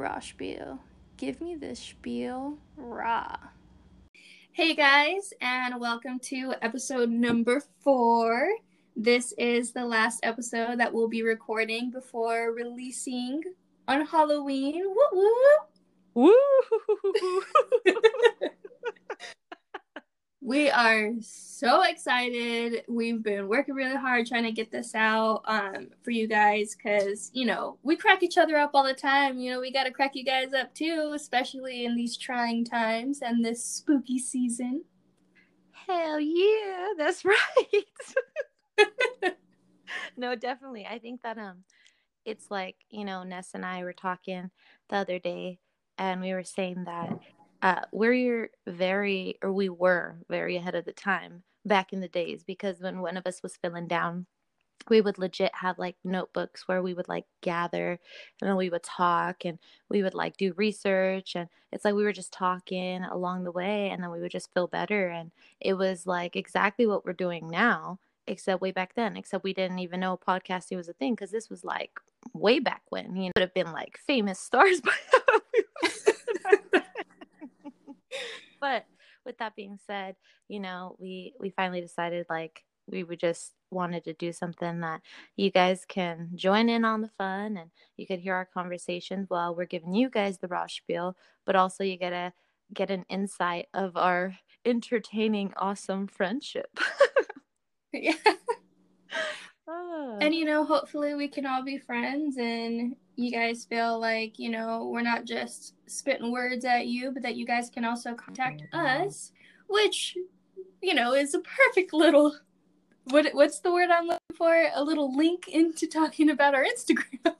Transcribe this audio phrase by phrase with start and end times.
[0.00, 0.80] raw spiel.
[1.18, 3.36] Give me this spiel raw.
[4.50, 8.48] Hey guys, and welcome to episode number four.
[8.96, 13.42] This is the last episode that we'll be recording before releasing
[13.88, 14.82] on Halloween.
[14.86, 15.34] Woo
[16.14, 16.32] woo!
[16.32, 17.42] Woo!
[20.42, 22.84] we are so excited.
[22.88, 27.30] We've been working really hard trying to get this out um, for you guys because,
[27.34, 29.38] you know, we crack each other up all the time.
[29.38, 33.20] You know, we got to crack you guys up too, especially in these trying times
[33.20, 34.84] and this spooky season.
[35.86, 37.22] Hell yeah, that's
[38.78, 38.86] right.
[40.16, 40.86] no, definitely.
[40.86, 41.64] I think that um
[42.24, 44.50] it's like, you know, Nes and I were talking
[44.88, 45.58] the other day
[45.98, 47.10] and we were saying that
[47.62, 52.42] uh, we're very, or we were very ahead of the time back in the days
[52.42, 54.26] because when one of us was feeling down,
[54.88, 57.98] we would legit have like notebooks where we would like gather
[58.40, 62.02] and then we would talk and we would like do research and it's like we
[62.02, 65.74] were just talking along the way and then we would just feel better and it
[65.74, 70.00] was like exactly what we're doing now except way back then except we didn't even
[70.00, 72.00] know podcasting was a thing because this was like
[72.32, 74.92] way back when you know would have been like famous stars by
[78.60, 78.86] but
[79.24, 80.16] with that being said,
[80.48, 85.00] you know, we we finally decided like we would just wanted to do something that
[85.36, 89.54] you guys can join in on the fun and you could hear our conversations while
[89.54, 91.16] we're giving you guys the raw spiel,
[91.46, 92.32] but also you get a
[92.74, 96.78] get an insight of our entertaining, awesome friendship.
[97.92, 98.14] yeah.
[99.70, 100.18] Oh.
[100.20, 104.50] And you know, hopefully we can all be friends and you guys feel like, you
[104.50, 108.64] know, we're not just spitting words at you, but that you guys can also contact
[108.72, 109.30] us,
[109.68, 110.16] which,
[110.82, 112.36] you know, is a perfect little
[113.04, 114.68] what what's the word I'm looking for?
[114.74, 117.34] A little link into talking about our Instagram.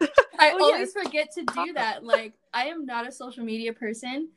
[0.38, 1.04] I oh, always yes.
[1.04, 2.02] forget to do that.
[2.02, 4.28] Like I am not a social media person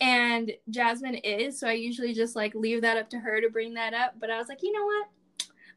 [0.00, 3.74] and Jasmine is, so I usually just like leave that up to her to bring
[3.74, 5.08] that up, but I was like, "You know what?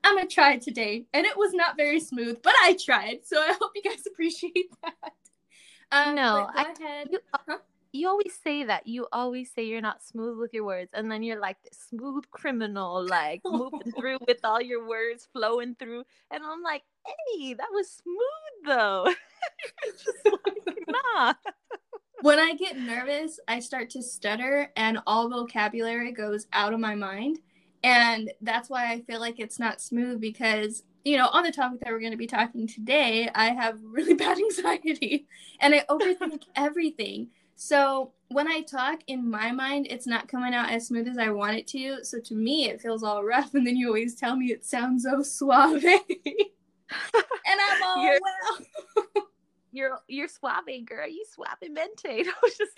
[0.07, 1.05] I'm gonna try it today.
[1.13, 3.25] And it was not very smooth, but I tried.
[3.25, 5.11] So I hope you guys appreciate that.
[5.91, 7.09] Um, no, I, ahead.
[7.11, 7.57] You, huh?
[7.91, 8.87] you always say that.
[8.87, 12.23] You always say you're not smooth with your words, and then you're like this smooth
[12.31, 16.05] criminal, like moving through with all your words flowing through.
[16.31, 19.13] And I'm like, hey, that was smooth though.
[20.25, 21.33] like, nah.
[22.21, 26.95] When I get nervous, I start to stutter, and all vocabulary goes out of my
[26.95, 27.39] mind.
[27.83, 31.79] And that's why I feel like it's not smooth because, you know, on the topic
[31.81, 35.27] that we're going to be talking today, I have really bad anxiety
[35.59, 37.29] and I overthink everything.
[37.55, 41.29] So when I talk in my mind, it's not coming out as smooth as I
[41.29, 42.03] want it to.
[42.03, 43.53] So to me, it feels all rough.
[43.53, 45.83] And then you always tell me it sounds so suave.
[45.83, 46.01] and
[46.91, 49.25] I'm all you're, well.
[49.71, 51.07] you're you're suave, girl.
[51.07, 52.25] You suave mente.
[52.57, 52.71] just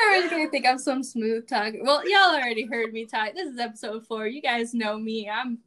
[0.00, 1.78] Everyone's gonna think I'm some smooth talker.
[1.82, 3.34] Well, y'all already heard me talk.
[3.34, 4.26] This is episode four.
[4.26, 5.28] You guys know me.
[5.28, 5.58] I'm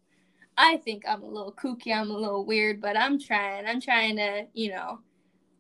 [0.57, 3.65] I think I'm a little kooky, I'm a little weird, but I'm trying.
[3.65, 4.99] I'm trying to, you know,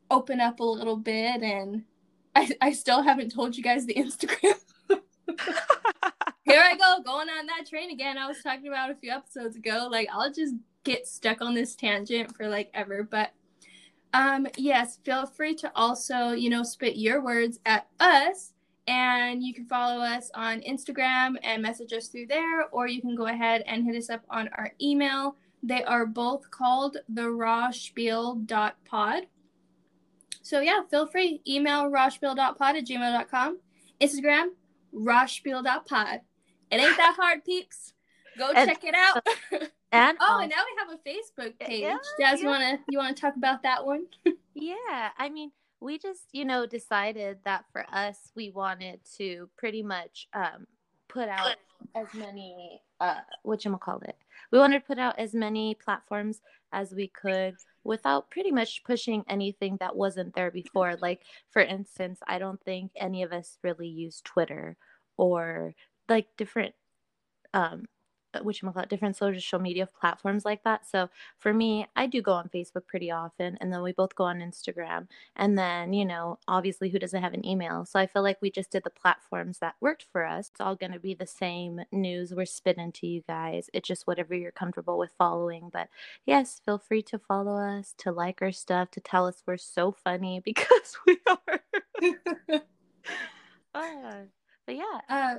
[0.09, 1.83] open up a little bit and
[2.35, 4.55] I, I still haven't told you guys the Instagram.
[6.43, 8.17] Here I go, going on that train again.
[8.17, 9.87] I was talking about a few episodes ago.
[9.91, 10.53] Like I'll just
[10.83, 13.31] get stuck on this tangent for like ever, but
[14.15, 18.53] um, yes, feel free to also, you know, spit your words at us.
[18.87, 23.15] And you can follow us on Instagram and message us through there, or you can
[23.15, 25.35] go ahead and hit us up on our email.
[25.63, 29.23] They are both called the rawspiel.pod.
[30.43, 31.41] So yeah, feel free.
[31.47, 33.59] Email rawspiel.pod at gmail.com.
[33.99, 34.45] Instagram,
[34.93, 36.21] rawspiel.pod.
[36.71, 37.93] It ain't that hard, peeps.
[38.37, 39.27] Go check it out.
[39.91, 41.81] And oh, and now we have a Facebook page.
[41.81, 42.35] Yeah, Jas, yeah.
[42.35, 44.05] you wanna you wanna talk about that one?
[44.53, 49.83] yeah, I mean, we just you know decided that for us, we wanted to pretty
[49.83, 50.67] much um,
[51.07, 51.55] put out
[51.95, 54.17] as many uh, what you call it.
[54.51, 56.41] We wanted to put out as many platforms
[56.71, 60.95] as we could without pretty much pushing anything that wasn't there before.
[61.01, 61.21] Like
[61.51, 64.77] for instance, I don't think any of us really use Twitter
[65.17, 65.73] or
[66.09, 66.75] like different
[67.53, 67.85] um
[68.43, 70.87] which I'm about different social media platforms like that.
[70.87, 74.25] So for me, I do go on Facebook pretty often, and then we both go
[74.25, 75.07] on Instagram.
[75.35, 77.85] And then, you know, obviously, who doesn't have an email?
[77.85, 80.49] So I feel like we just did the platforms that worked for us.
[80.49, 83.69] It's all going to be the same news we're spitting to you guys.
[83.73, 85.69] It's just whatever you're comfortable with following.
[85.71, 85.89] But
[86.25, 89.91] yes, feel free to follow us, to like our stuff, to tell us we're so
[89.91, 91.61] funny because we are.
[93.73, 94.15] uh,
[94.65, 94.99] but yeah.
[95.09, 95.35] Uh,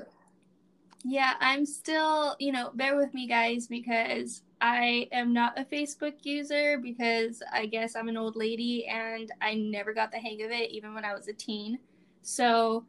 [1.09, 6.15] yeah, I'm still, you know, bear with me, guys, because I am not a Facebook
[6.25, 10.51] user because I guess I'm an old lady and I never got the hang of
[10.51, 11.79] it even when I was a teen.
[12.23, 12.87] So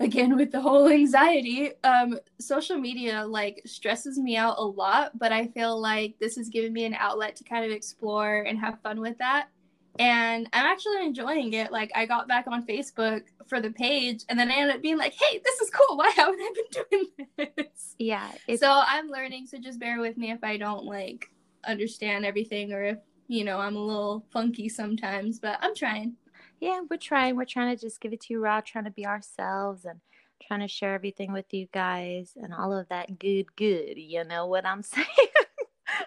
[0.00, 5.32] again with the whole anxiety, um social media like stresses me out a lot, but
[5.32, 8.80] I feel like this has given me an outlet to kind of explore and have
[8.82, 9.48] fun with that
[9.98, 11.72] and I'm actually enjoying it.
[11.72, 14.98] Like I got back on Facebook for the page, and then I ended up being
[14.98, 15.96] like, "Hey, this is cool.
[15.96, 18.30] Why haven't I been doing this?" Yeah.
[18.56, 19.46] So I'm learning.
[19.46, 21.30] So just bear with me if I don't like
[21.64, 25.38] understand everything, or if you know I'm a little funky sometimes.
[25.38, 26.14] But I'm trying.
[26.60, 27.36] Yeah, we're trying.
[27.36, 30.00] We're trying to just give it to you raw, trying to be ourselves and
[30.46, 33.96] trying to share everything with you guys and all of that good, good.
[33.96, 35.06] You know what I'm saying?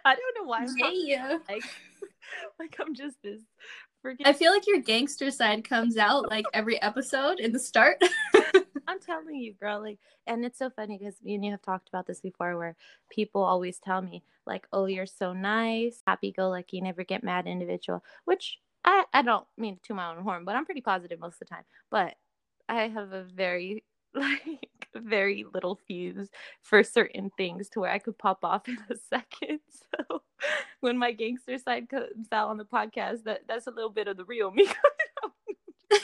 [0.06, 0.64] I don't know why.
[0.64, 1.38] I'm yeah.
[1.50, 1.64] Like,
[2.60, 3.42] like I'm just this
[4.06, 4.26] freaking.
[4.26, 8.02] I feel like your gangster side comes out like every episode in the start.
[8.88, 9.82] I'm telling you, girl.
[9.82, 12.76] Like, and it's so funny because me and you have talked about this before, where
[13.10, 18.60] people always tell me, like, "Oh, you're so nice, happy-go-lucky, never get mad individual," which
[18.84, 21.56] I I don't mean to my own horn, but I'm pretty positive most of the
[21.56, 21.64] time.
[21.90, 22.16] But
[22.70, 23.84] I have a very
[24.14, 26.30] like very little fuse
[26.62, 29.60] for certain things to where I could pop off in a second.
[30.10, 30.22] So
[30.80, 34.18] when my gangster side comes out on the podcast, that that's a little bit of
[34.18, 34.68] the real me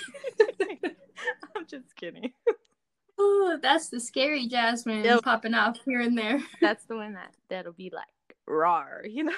[1.55, 2.31] I'm just kidding.
[3.17, 5.23] Oh, that's the scary Jasmine yep.
[5.23, 6.41] popping off here and there.
[6.61, 8.05] That's the one that that'll be like
[8.45, 9.33] raw, you know.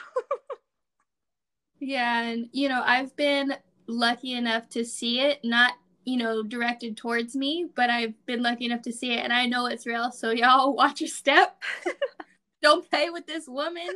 [1.79, 3.53] yeah, and you know, I've been
[3.87, 5.73] lucky enough to see it, not
[6.09, 9.45] you know, directed towards me, but I've been lucky enough to see it and I
[9.45, 10.11] know it's real.
[10.11, 11.61] So y'all watch your step.
[12.61, 13.87] Don't play with this woman.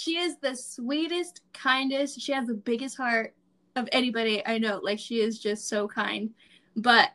[0.00, 2.22] She is the sweetest, kindest.
[2.22, 3.34] She has the biggest heart
[3.76, 4.80] of anybody I know.
[4.82, 6.30] Like she is just so kind.
[6.74, 7.10] But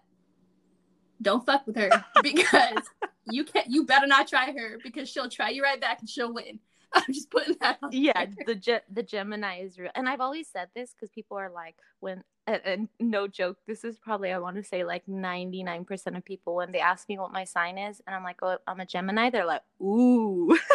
[1.20, 1.90] don't fuck with her
[2.22, 2.84] because
[3.32, 6.32] you can't you better not try her because she'll try you right back and she'll
[6.32, 6.60] win.
[6.94, 7.80] I'm just putting that.
[7.90, 11.50] yeah, the ge- the Gemini is real, and I've always said this because people are
[11.50, 15.86] like, when and, and, no joke, this is probably I want to say like 99
[15.86, 18.60] percent of people when they ask me what my sign is, and I'm like, oh,
[18.68, 19.32] I'm a Gemini.
[19.32, 20.56] They're like, ooh.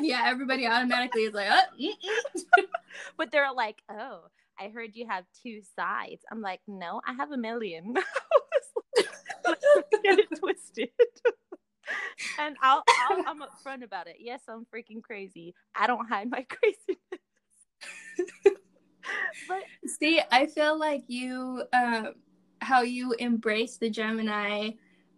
[0.00, 1.92] yeah, everybody automatically is like, oh.
[3.16, 4.20] but they're like, oh,
[4.58, 6.22] I heard you have two sides.
[6.30, 7.94] I'm like, no, I have a million.
[10.04, 10.88] get it twisted
[12.38, 14.16] and I'll, I'll I'm upfront about it.
[14.20, 15.54] Yes, I'm freaking crazy.
[15.74, 16.98] I don't hide my craziness.
[19.48, 22.14] but see, I feel like you, um,
[22.60, 24.70] how you embrace the Gemini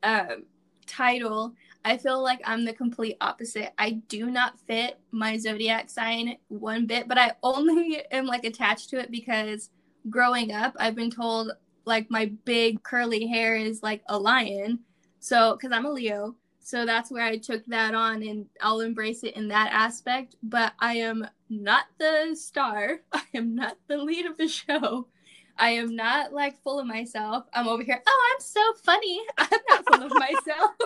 [0.03, 0.44] um,
[0.87, 1.55] title.
[1.84, 3.72] I feel like I'm the complete opposite.
[3.76, 8.90] I do not fit my zodiac sign one bit, but I only am like attached
[8.90, 9.70] to it because
[10.08, 11.52] growing up, I've been told
[11.84, 14.81] like my big curly hair is like a lion.
[15.20, 19.22] So, because I'm a Leo, so that's where I took that on and I'll embrace
[19.22, 20.37] it in that aspect.
[20.42, 23.00] But I am not the star.
[23.12, 25.08] I am not the lead of the show.
[25.56, 27.44] I am not like full of myself.
[27.52, 28.02] I'm over here.
[28.06, 29.20] Oh, I'm so funny.
[29.38, 30.70] I'm not full of myself.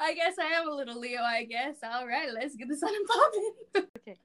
[0.00, 1.76] I guess I am a little Leo, I guess.
[1.82, 3.52] All right, let's get this on and popping.
[3.98, 4.16] okay.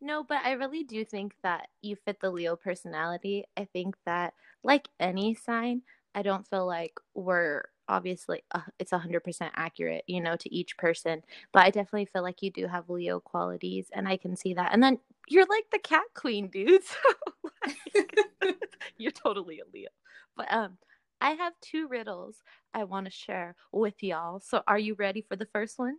[0.00, 3.46] No, but I really do think that you fit the Leo personality.
[3.56, 5.80] I think that, like any sign,
[6.14, 11.22] I don't feel like we're obviously uh, it's 100% accurate you know to each person
[11.52, 14.72] but i definitely feel like you do have leo qualities and i can see that
[14.72, 14.98] and then
[15.28, 18.16] you're like the cat queen dude so like,
[18.98, 19.88] you're totally a leo
[20.36, 20.76] but um
[21.20, 22.36] i have two riddles
[22.72, 25.96] i want to share with y'all so are you ready for the first one?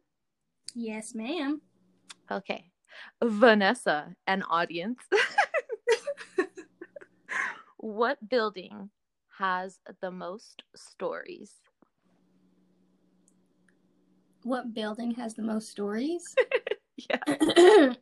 [0.74, 1.62] Yes ma'am.
[2.32, 2.72] Okay
[3.24, 5.00] vanessa an audience.
[7.78, 8.90] What building
[9.38, 11.52] has the most stories
[14.46, 16.36] what building has the most stories?
[17.10, 17.18] yeah.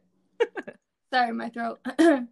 [1.14, 1.80] Sorry, my throat.
[2.00, 2.28] Morning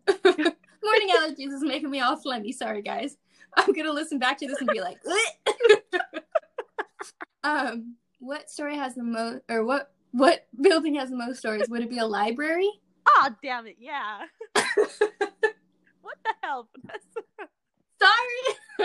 [1.15, 2.53] allergies is making me all phlegmy.
[2.53, 3.18] Sorry, guys.
[3.56, 4.98] I'm gonna listen back to this and be like,
[7.44, 11.70] um, what story has the most, or what what building has the most stories?
[11.70, 12.70] Would it be a library?
[13.08, 13.77] Oh, damn it!
[13.80, 14.20] Yeah.
[16.01, 16.68] what the hell?
[17.13, 17.25] Sorry.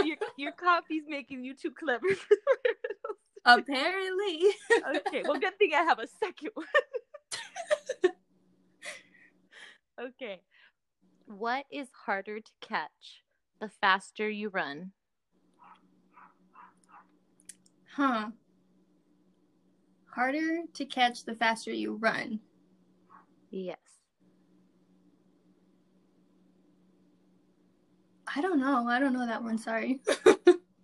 [0.04, 2.06] Your your coffee's making you too clever.
[3.44, 4.40] Apparently.
[4.96, 5.22] okay.
[5.22, 6.66] Well, good thing I have a second one.
[10.08, 10.40] okay.
[11.26, 13.22] What is harder to catch?
[13.60, 14.92] The faster you run.
[17.94, 18.30] Huh.
[20.14, 22.40] Harder to catch the faster you run.
[23.50, 23.78] Yes.
[28.36, 28.86] I don't know.
[28.86, 29.56] I don't know that one.
[29.56, 30.00] Sorry.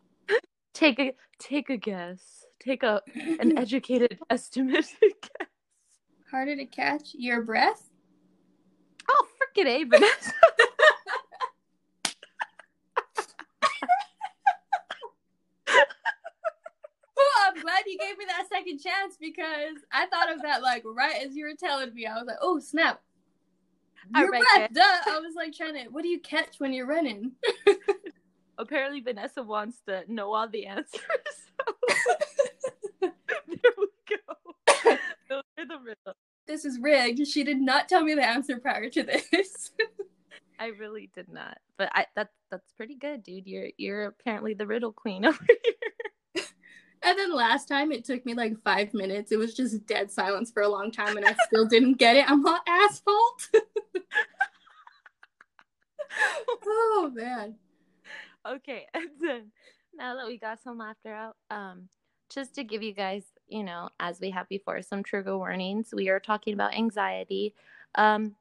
[0.74, 3.02] take a take a guess take a
[3.40, 5.48] an educated estimate guess.
[6.30, 7.90] Harder to catch your breath?
[9.08, 10.32] Oh, freaking A, Vanessa.
[17.44, 21.16] I'm glad you gave me that second chance because I thought of that like right
[21.22, 22.06] as you were telling me.
[22.06, 23.02] I was like, oh snap.
[24.14, 25.12] Your Alright, breath, duh.
[25.12, 27.32] I was like trying to what do you catch when you're running?
[28.58, 31.00] Apparently, Vanessa wants to know all the answers.
[33.00, 33.12] there
[33.78, 34.96] we go.
[35.28, 36.16] Those are the riddles.
[36.46, 37.26] this is rigged.
[37.26, 39.70] She did not tell me the answer prior to this.
[40.58, 43.46] I really did not, but I that's that's pretty good, dude.
[43.46, 46.44] You're you're apparently the riddle queen over here.
[47.02, 49.32] and then last time it took me like five minutes.
[49.32, 52.30] It was just dead silence for a long time and I still didn't get it.
[52.30, 53.48] I'm not asphalt.
[56.66, 57.56] Oh man.
[58.46, 59.52] Okay, and then
[59.94, 61.88] now that we got some laughter out, um,
[62.32, 65.92] just to give you guys, you know, as we have before, some trigger warnings.
[65.92, 67.54] We are talking about anxiety.
[67.94, 68.34] Um,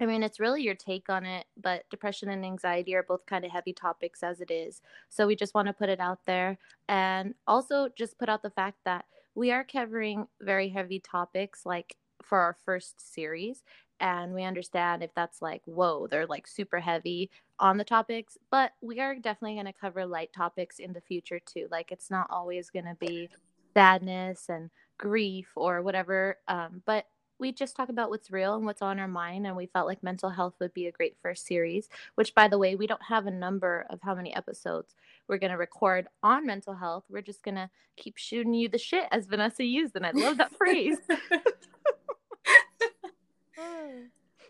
[0.00, 3.44] I mean, it's really your take on it, but depression and anxiety are both kind
[3.44, 4.82] of heavy topics as it is.
[5.08, 6.58] So we just want to put it out there
[6.88, 11.96] and also just put out the fact that we are covering very heavy topics like
[12.22, 13.62] for our first series.
[14.00, 18.72] And we understand if that's like, whoa, they're like super heavy on the topics, but
[18.82, 21.66] we are definitely going to cover light topics in the future too.
[21.70, 23.30] Like, it's not always going to be
[23.74, 26.38] sadness and grief or whatever.
[26.48, 27.06] Um, but
[27.38, 30.02] we just talk about what's real and what's on our mind and we felt like
[30.02, 33.26] mental health would be a great first series which by the way we don't have
[33.26, 34.94] a number of how many episodes
[35.28, 38.78] we're going to record on mental health we're just going to keep shooting you the
[38.78, 40.98] shit as vanessa used and i love that phrase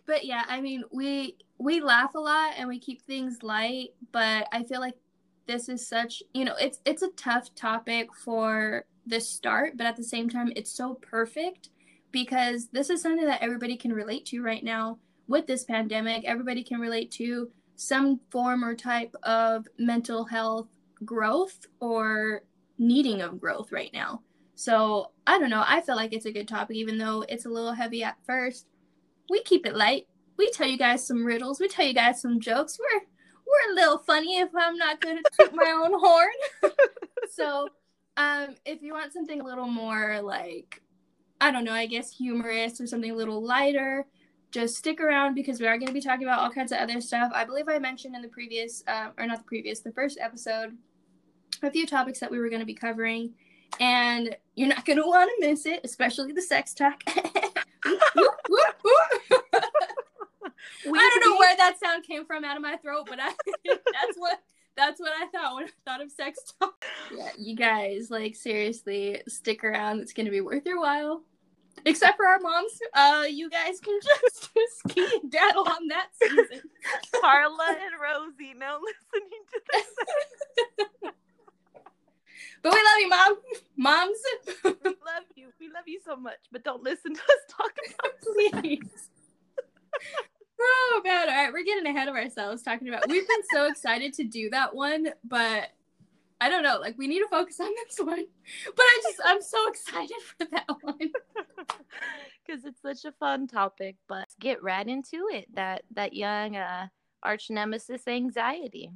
[0.07, 4.47] but yeah, I mean, we we laugh a lot and we keep things light, but
[4.53, 4.97] I feel like
[5.47, 9.97] this is such, you know, it's it's a tough topic for the start, but at
[9.97, 11.71] the same time it's so perfect
[12.13, 14.99] because this is something that everybody can relate to right now
[15.29, 16.25] with this pandemic.
[16.25, 20.69] Everybody can relate to some form or type of mental health
[21.05, 22.43] growth or
[22.79, 24.23] needing of growth right now.
[24.55, 27.51] So, I don't know, I feel like it's a good topic even though it's a
[27.51, 28.67] little heavy at first
[29.31, 30.07] we keep it light.
[30.37, 31.61] We tell you guys some riddles.
[31.61, 32.79] We tell you guys some jokes.
[32.79, 33.01] We're
[33.47, 36.73] we're a little funny if I'm not going to toot my own horn.
[37.31, 37.69] so,
[38.17, 40.83] um, if you want something a little more like,
[41.41, 44.07] I don't know, I guess humorous or something a little lighter,
[44.51, 47.01] just stick around because we are going to be talking about all kinds of other
[47.01, 47.31] stuff.
[47.35, 50.77] I believe I mentioned in the previous, uh, or not the previous, the first episode,
[51.63, 53.35] a few topics that we were going to be covering,
[53.81, 57.03] and you're not going to want to miss it, especially the sex talk.
[60.87, 63.29] I don't know where that sound came from out of my throat, but I
[63.67, 64.41] that's what
[64.77, 66.85] that's what I thought when I thought of sex talk.
[67.15, 70.01] Yeah, you guys, like seriously, stick around.
[70.01, 71.23] It's gonna be worth your while.
[71.85, 76.63] Except for our moms, uh, you guys can just ski and daddle on that season.
[77.21, 81.13] carla and rosie no listening to this
[82.63, 83.37] But we love you, mom.
[83.77, 84.19] Moms,
[84.65, 88.13] we love you we love you so much but don't listen to us talk about
[88.23, 89.11] please.
[90.59, 93.07] Oh man, all right, we're getting ahead of ourselves talking about.
[93.11, 95.69] We've been so excited to do that one, but
[96.41, 96.79] I don't know.
[96.81, 98.25] Like we need to focus on this one.
[98.65, 101.13] But I just I'm so excited for that one.
[102.47, 106.87] because it's such a fun topic but get right into it that that young uh
[107.23, 108.91] arch nemesis anxiety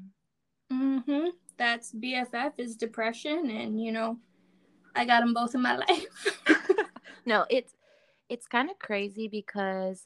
[0.72, 1.28] Mm-hmm.
[1.56, 4.18] That's BFF is depression, and you know,
[4.94, 6.46] I got them both in my life.
[7.26, 7.74] no it's
[8.28, 10.04] it's kind of crazy because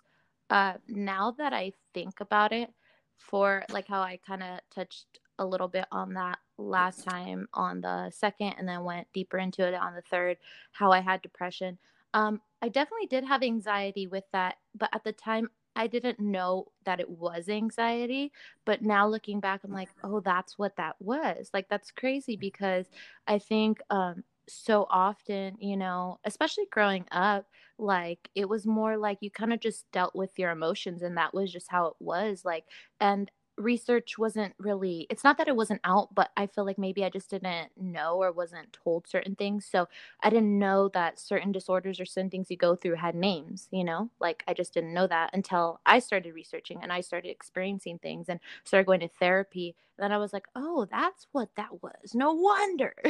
[0.50, 2.71] uh now that i think about it
[3.16, 7.80] for like how i kind of touched a little bit on that last time on
[7.80, 10.37] the second and then went deeper into it on the third
[10.73, 11.78] how i had depression
[12.12, 16.66] um i definitely did have anxiety with that but at the time i didn't know
[16.85, 18.33] that it was anxiety
[18.64, 22.87] but now looking back i'm like oh that's what that was like that's crazy because
[23.26, 27.47] i think um so often, you know, especially growing up,
[27.78, 31.35] like it was more like you kind of just dealt with your emotions and that
[31.35, 32.45] was just how it was.
[32.45, 32.64] Like,
[33.00, 37.04] and research wasn't really, it's not that it wasn't out, but I feel like maybe
[37.04, 39.66] I just didn't know or wasn't told certain things.
[39.66, 39.88] So
[40.23, 43.84] I didn't know that certain disorders or certain things you go through had names, you
[43.84, 47.99] know, like I just didn't know that until I started researching and I started experiencing
[47.99, 49.76] things and started going to therapy.
[49.99, 52.14] then I was like, oh, that's what that was.
[52.14, 52.94] No wonder.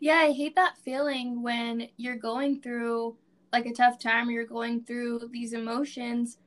[0.00, 3.16] yeah, I hate that feeling when you're going through
[3.52, 6.38] like a tough time or you're going through these emotions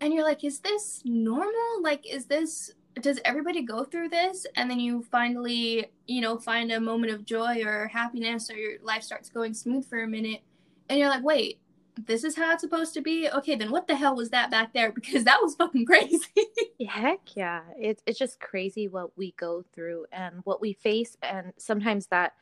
[0.00, 1.82] and you're like, is this normal?
[1.82, 4.46] Like, is this, does everybody go through this?
[4.56, 8.78] And then you finally, you know, find a moment of joy or happiness or your
[8.82, 10.42] life starts going smooth for a minute.
[10.88, 11.60] and you're like, wait,
[12.06, 13.28] this is how it's supposed to be.
[13.28, 14.92] Okay, then what the hell was that back there?
[14.98, 16.18] Because that was fucking crazy.
[16.88, 17.62] Heck yeah.
[17.76, 22.34] It's it's just crazy what we go through and what we face and sometimes that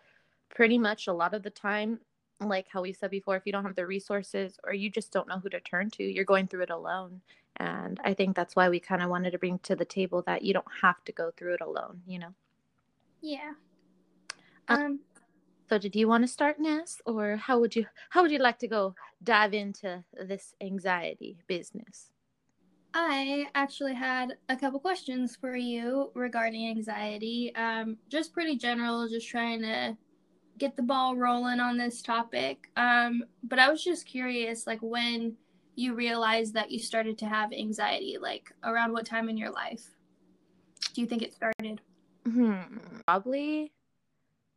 [0.51, 2.01] pretty much a lot of the time
[2.41, 5.29] like how we said before if you don't have the resources or you just don't
[5.29, 7.21] know who to turn to, you're going through it alone.
[7.59, 10.43] And I think that's why we kind of wanted to bring to the table that
[10.43, 12.35] you don't have to go through it alone, you know.
[13.21, 13.53] Yeah.
[14.69, 15.01] Um, um
[15.69, 18.59] so did you want to start Nes or how would you how would you like
[18.61, 22.11] to go dive into this anxiety business?
[22.95, 27.55] I actually had a couple questions for you regarding anxiety.
[27.55, 29.97] Um, just pretty general, just trying to
[30.57, 32.71] get the ball rolling on this topic.
[32.77, 35.35] Um, but I was just curious, like when
[35.77, 39.85] you realized that you started to have anxiety, like around what time in your life
[40.95, 41.81] do you think it started?
[42.25, 43.73] Hmm, probably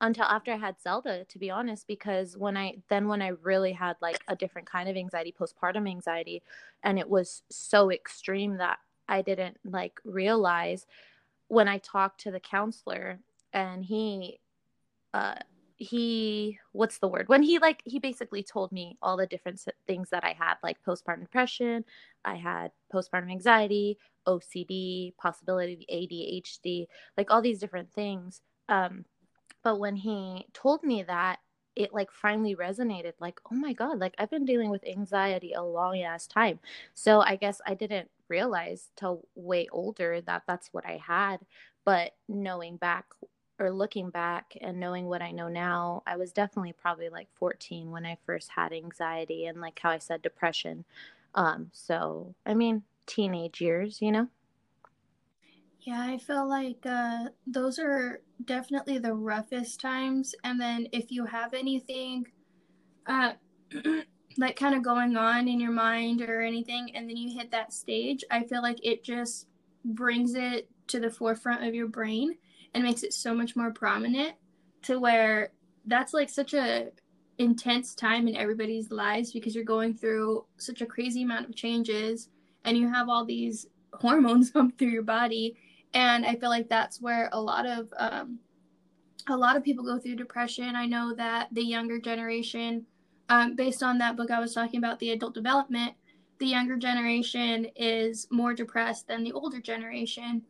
[0.01, 3.73] until after I had Zelda, to be honest, because when I then when I really
[3.73, 6.41] had like a different kind of anxiety, postpartum anxiety,
[6.83, 10.85] and it was so extreme that I didn't like realize
[11.47, 13.19] when I talked to the counselor
[13.51, 14.39] and he
[15.13, 15.35] uh
[15.79, 20.09] he what's the word when he like he basically told me all the different things
[20.09, 21.85] that i had like postpartum depression
[22.25, 26.85] i had postpartum anxiety ocd possibility of adhd
[27.17, 29.05] like all these different things um
[29.63, 31.39] but when he told me that,
[31.75, 35.63] it like finally resonated like, oh my God, like I've been dealing with anxiety a
[35.63, 36.59] long ass time.
[36.93, 41.39] So I guess I didn't realize till way older that that's what I had.
[41.85, 43.05] But knowing back
[43.59, 47.91] or looking back and knowing what I know now, I was definitely probably like 14
[47.91, 50.85] when I first had anxiety and like how I said depression.
[51.35, 54.27] Um, so I mean, teenage years, you know?
[55.81, 60.35] Yeah, I feel like uh, those are definitely the roughest times.
[60.43, 62.27] And then if you have anything
[63.07, 63.33] uh,
[64.37, 67.73] like kind of going on in your mind or anything, and then you hit that
[67.73, 69.47] stage, I feel like it just
[69.85, 72.35] brings it to the forefront of your brain
[72.73, 74.33] and makes it so much more prominent
[74.83, 75.51] to where
[75.85, 76.89] that's like such a
[77.37, 82.29] intense time in everybody's lives because you're going through such a crazy amount of changes
[82.65, 85.55] and you have all these hormones pump through your body.
[85.93, 88.39] And i feel like that's where a lot of um,
[89.27, 90.75] a lot of people go through depression.
[90.75, 92.85] I know that the younger generation
[93.29, 95.93] um, based on that book i was talking about the adult development
[96.39, 100.41] the younger generation is more depressed than the older generation.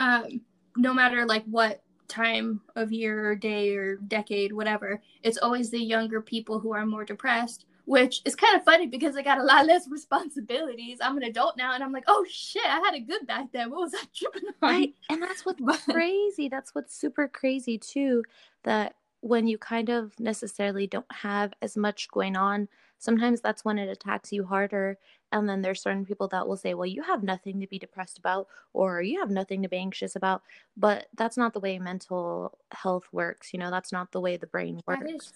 [0.00, 0.40] Um,
[0.76, 5.78] no matter like what time of year or day or decade whatever it's always the
[5.78, 9.42] younger people who are more depressed which is kind of funny because I got a
[9.42, 10.98] lot less responsibilities.
[11.00, 13.70] I'm an adult now, and I'm like, oh shit, I had it good back then.
[13.70, 14.54] What was I tripping on?
[14.70, 14.94] Right.
[15.10, 16.48] And that's what's crazy.
[16.48, 18.24] That's what's super crazy too.
[18.62, 23.78] That when you kind of necessarily don't have as much going on, sometimes that's when
[23.78, 24.98] it attacks you harder
[25.32, 28.18] and then there's certain people that will say well you have nothing to be depressed
[28.18, 30.42] about or you have nothing to be anxious about
[30.76, 34.46] but that's not the way mental health works you know that's not the way the
[34.46, 35.32] brain works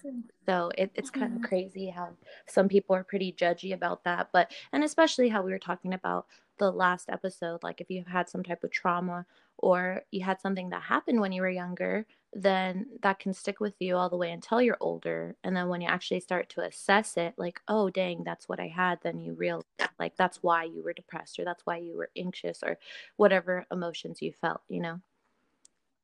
[0.47, 1.21] so it, it's mm-hmm.
[1.21, 2.09] kind of crazy how
[2.47, 6.27] some people are pretty judgy about that but and especially how we were talking about
[6.59, 9.25] the last episode like if you've had some type of trauma
[9.59, 13.75] or you had something that happened when you were younger then that can stick with
[13.79, 15.37] you all the way until you're older.
[15.43, 18.69] And then when you actually start to assess it, like, oh, dang, that's what I
[18.69, 19.65] had, then you realize,
[19.99, 22.79] like, that's why you were depressed or that's why you were anxious or
[23.17, 25.01] whatever emotions you felt, you know?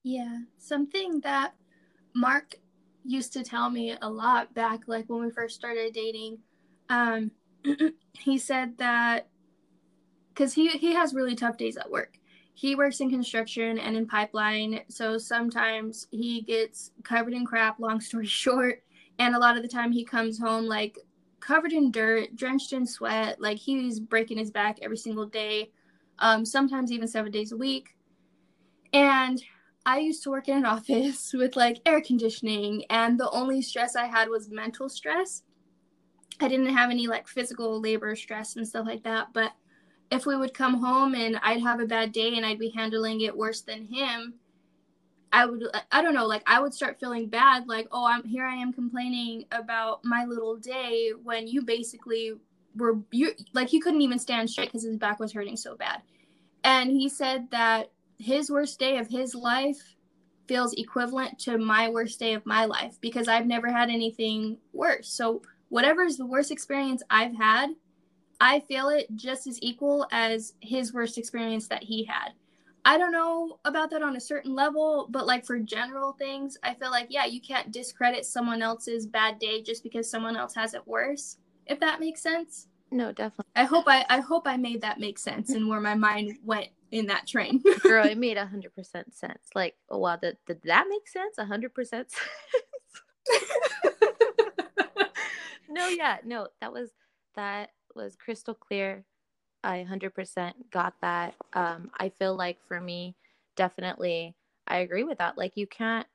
[0.03, 0.38] Yeah.
[0.59, 1.55] Something that
[2.14, 2.57] Mark
[3.05, 6.38] used to tell me a lot back, like when we first started dating,
[6.88, 7.31] um,
[8.19, 9.29] he said that
[10.35, 12.18] because he, he has really tough days at work.
[12.55, 18.01] He works in construction and in pipeline so sometimes he gets covered in crap long
[18.01, 18.83] story short
[19.18, 20.99] and a lot of the time he comes home like
[21.40, 25.70] covered in dirt drenched in sweat like he's breaking his back every single day
[26.20, 27.97] um, sometimes even seven days a week.
[28.92, 29.42] And
[29.87, 33.97] i used to work in an office with like air conditioning and the only stress
[33.97, 35.42] i had was mental stress.
[36.40, 39.53] I didn't have any like physical labor stress and stuff like that but
[40.11, 43.21] if we would come home and I'd have a bad day and I'd be handling
[43.23, 44.35] it worse than him,
[45.33, 48.47] I would I don't know, like I would start feeling bad like, "Oh, I'm here
[48.47, 52.35] I am complaining about my little day when you basically
[52.77, 56.03] were you like he couldn't even stand straight cuz his back was hurting so bad."
[56.62, 59.97] And he said that his worst day of his life
[60.47, 65.09] feels equivalent to my worst day of my life because I've never had anything worse.
[65.09, 67.71] So, whatever is the worst experience I've had,
[68.40, 72.31] I feel it just as equal as his worst experience that he had.
[72.85, 76.75] I don't know about that on a certain level, but like for general things, I
[76.75, 80.75] feel like, yeah, you can't discredit someone else's bad day just because someone else has
[80.75, 81.38] it worse.
[81.66, 82.68] if that makes sense.
[82.90, 83.51] No, definitely.
[83.57, 86.68] I hope I I hope I made that make sense and where my mind went
[86.92, 87.62] in that train.
[87.83, 89.49] Girl, it made a hundred percent sense.
[89.55, 91.38] Like, oh wow, did, did that make sense?
[91.38, 92.09] A hundred percent
[95.68, 96.90] No, yeah, no, that was
[97.35, 99.04] that was crystal clear.
[99.62, 101.35] I 100% got that.
[101.54, 103.16] Um, I feel like for me,
[103.57, 104.35] definitely,
[104.66, 105.38] I agree with that.
[105.38, 106.07] Like, you can't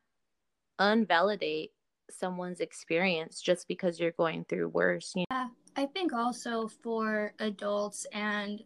[0.80, 1.72] unvalidate
[2.12, 5.14] someone's experience just because you're going through worse.
[5.16, 5.36] You know?
[5.36, 8.64] Yeah, I think also for adults and,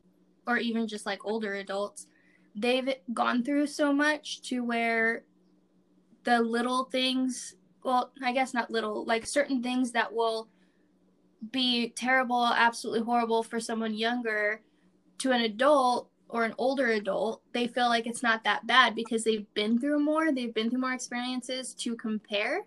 [0.47, 2.08] or even just like older adults,
[2.56, 5.23] they've gone through so much to where
[6.23, 10.49] the little things, well, I guess not little, like certain things that will
[11.52, 14.62] be terrible, absolutely horrible for someone younger
[15.20, 19.24] to an adult or an older adult, they feel like it's not that bad because
[19.24, 22.66] they've been through more, they've been through more experiences to compare.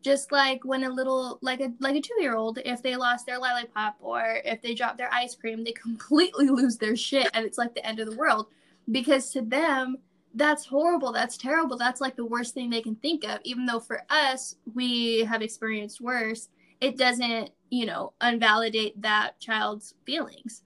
[0.00, 3.96] Just like when a little like a like a 2-year-old if they lost their lollipop
[4.00, 7.74] or if they drop their ice cream, they completely lose their shit and it's like
[7.74, 8.46] the end of the world
[8.92, 9.98] because to them
[10.34, 13.80] that's horrible, that's terrible, that's like the worst thing they can think of even though
[13.80, 16.48] for us we have experienced worse.
[16.80, 20.62] It doesn't you know, unvalidate that child's feelings.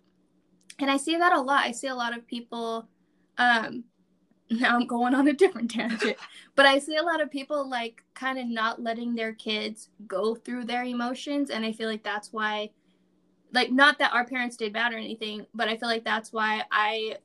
[0.78, 1.64] And I see that a lot.
[1.64, 2.88] I see a lot of people
[3.38, 3.84] um
[4.50, 6.16] now I'm going on a different tangent,
[6.56, 10.34] but I see a lot of people like kind of not letting their kids go
[10.34, 12.70] through their emotions and I feel like that's why
[13.52, 16.62] like not that our parents did bad or anything, but I feel like that's why
[16.70, 17.16] I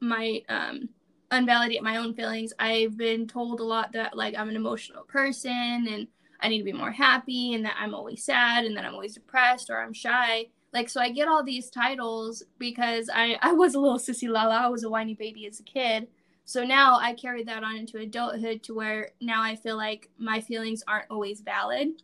[0.00, 0.88] might um
[1.30, 2.52] unvalidate my own feelings.
[2.58, 6.06] I've been told a lot that like I'm an emotional person and
[6.42, 9.14] I need to be more happy and that I'm always sad and that I'm always
[9.14, 10.46] depressed or I'm shy.
[10.72, 14.56] Like so I get all these titles because I I was a little sissy lala,
[14.56, 16.08] I was a whiny baby as a kid.
[16.44, 20.40] So now I carry that on into adulthood to where now I feel like my
[20.40, 22.02] feelings aren't always valid.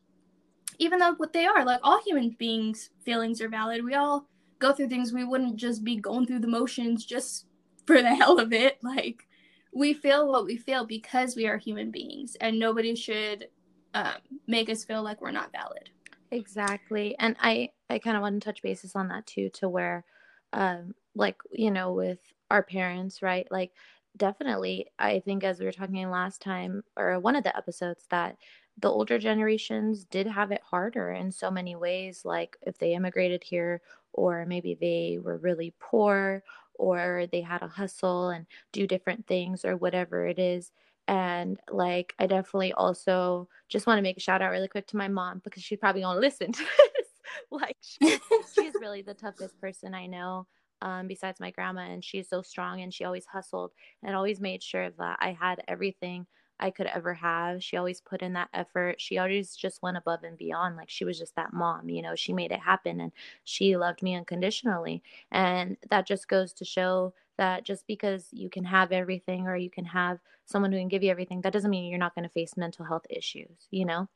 [0.78, 3.84] Even though what they are, like all human beings feelings are valid.
[3.84, 4.26] We all
[4.60, 7.46] go through things we wouldn't just be going through the motions just
[7.86, 8.78] for the hell of it.
[8.82, 9.26] Like
[9.72, 13.48] we feel what we feel because we are human beings and nobody should
[13.94, 14.14] um,
[14.46, 15.90] make us feel like we're not valid.
[16.30, 17.16] Exactly.
[17.18, 20.04] And I, I kind of want to touch bases on that too, to where,
[20.52, 22.18] um, like, you know, with
[22.50, 23.46] our parents, right?
[23.50, 23.72] Like,
[24.16, 28.36] definitely, I think as we were talking last time or one of the episodes, that
[28.76, 32.24] the older generations did have it harder in so many ways.
[32.24, 33.80] Like, if they immigrated here,
[34.12, 36.42] or maybe they were really poor,
[36.74, 40.72] or they had to hustle and do different things, or whatever it is
[41.08, 44.96] and like i definitely also just want to make a shout out really quick to
[44.96, 46.58] my mom because she's probably gonna listen to
[46.96, 47.08] this.
[47.50, 48.18] Like she,
[48.54, 50.46] she's really the toughest person i know
[50.80, 54.62] um, besides my grandma and she's so strong and she always hustled and always made
[54.62, 56.26] sure that i had everything
[56.60, 57.62] i could ever have.
[57.62, 59.00] She always put in that effort.
[59.00, 62.14] She always just went above and beyond like she was just that mom you know
[62.14, 63.12] she made it happen and
[63.44, 68.64] she loved me unconditionally and that just goes to show that just because you can
[68.64, 71.88] have everything or you can have someone who can give you everything that doesn't mean
[71.88, 74.08] you're not going to face mental health issues you know?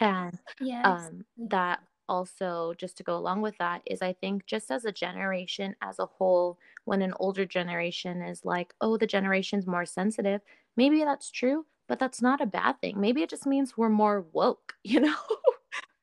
[0.00, 0.84] And yes.
[0.84, 4.92] um, that also just to go along with that is i think just as a
[4.92, 10.40] generation as a whole when an older generation is like oh the generation's more sensitive
[10.76, 14.26] maybe that's true but that's not a bad thing maybe it just means we're more
[14.32, 15.16] woke you know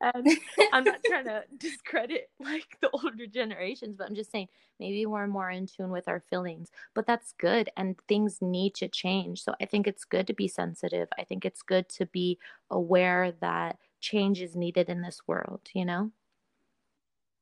[0.00, 0.28] and
[0.72, 5.26] I'm not trying to discredit like the older generations, but I'm just saying maybe we're
[5.26, 6.70] more in tune with our feelings.
[6.94, 9.42] But that's good and things need to change.
[9.42, 11.08] So I think it's good to be sensitive.
[11.18, 12.38] I think it's good to be
[12.70, 16.10] aware that change is needed in this world, you know?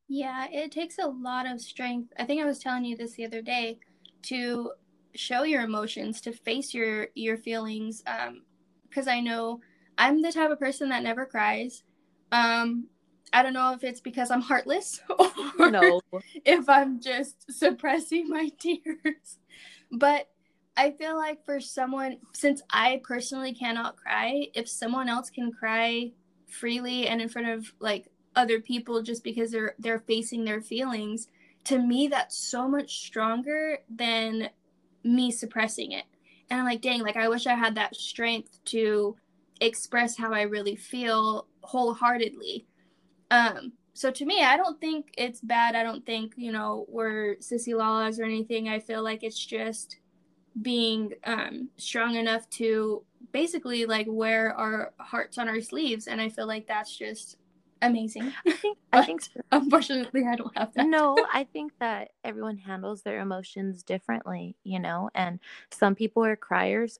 [0.09, 2.13] Yeah, it takes a lot of strength.
[2.19, 3.79] I think I was telling you this the other day
[4.25, 4.73] to
[5.15, 8.43] show your emotions, to face your your feelings um
[8.89, 9.61] because I know
[9.99, 11.83] I'm the type of person that never cries
[12.33, 12.87] um,
[13.33, 15.01] I don't know if it's because I'm heartless
[15.59, 16.01] or no.
[16.45, 19.39] if I'm just suppressing my tears.
[19.91, 20.29] But
[20.77, 26.13] I feel like for someone, since I personally cannot cry, if someone else can cry
[26.47, 31.29] freely and in front of like other people just because they're they're facing their feelings,
[31.65, 34.49] to me that's so much stronger than
[35.05, 36.05] me suppressing it.
[36.51, 39.17] And I'm like, dang, like I wish I had that strength to
[39.61, 42.67] express how I really feel wholeheartedly.
[43.31, 45.75] Um, so to me, I don't think it's bad.
[45.75, 48.69] I don't think, you know, we're sissy lalas or anything.
[48.69, 49.97] I feel like it's just
[50.61, 56.07] being um, strong enough to basically like wear our hearts on our sleeves.
[56.07, 57.37] And I feel like that's just
[57.83, 58.33] amazing.
[58.47, 59.41] I think, I think so.
[59.51, 60.87] unfortunately I don't have that.
[60.87, 65.39] No, I think that everyone handles their emotions differently, you know, and
[65.71, 66.99] some people are criers,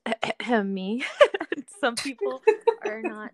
[0.63, 1.03] me.
[1.79, 2.41] some people
[2.85, 3.31] are not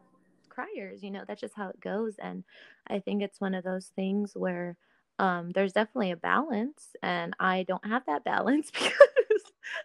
[0.50, 2.44] criers you know that's just how it goes and
[2.88, 4.76] i think it's one of those things where
[5.20, 8.94] um, there's definitely a balance and i don't have that balance because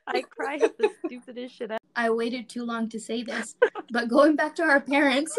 [0.07, 3.55] i cry at the stupidest shit i waited too long to say this
[3.91, 5.37] but going back to our parents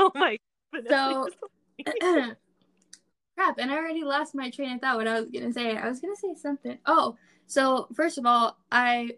[0.02, 0.36] oh my
[0.72, 0.90] goodness.
[0.90, 1.28] so
[3.36, 5.88] crap and i already lost my train of thought what i was gonna say i
[5.88, 9.10] was gonna say something oh so first of all i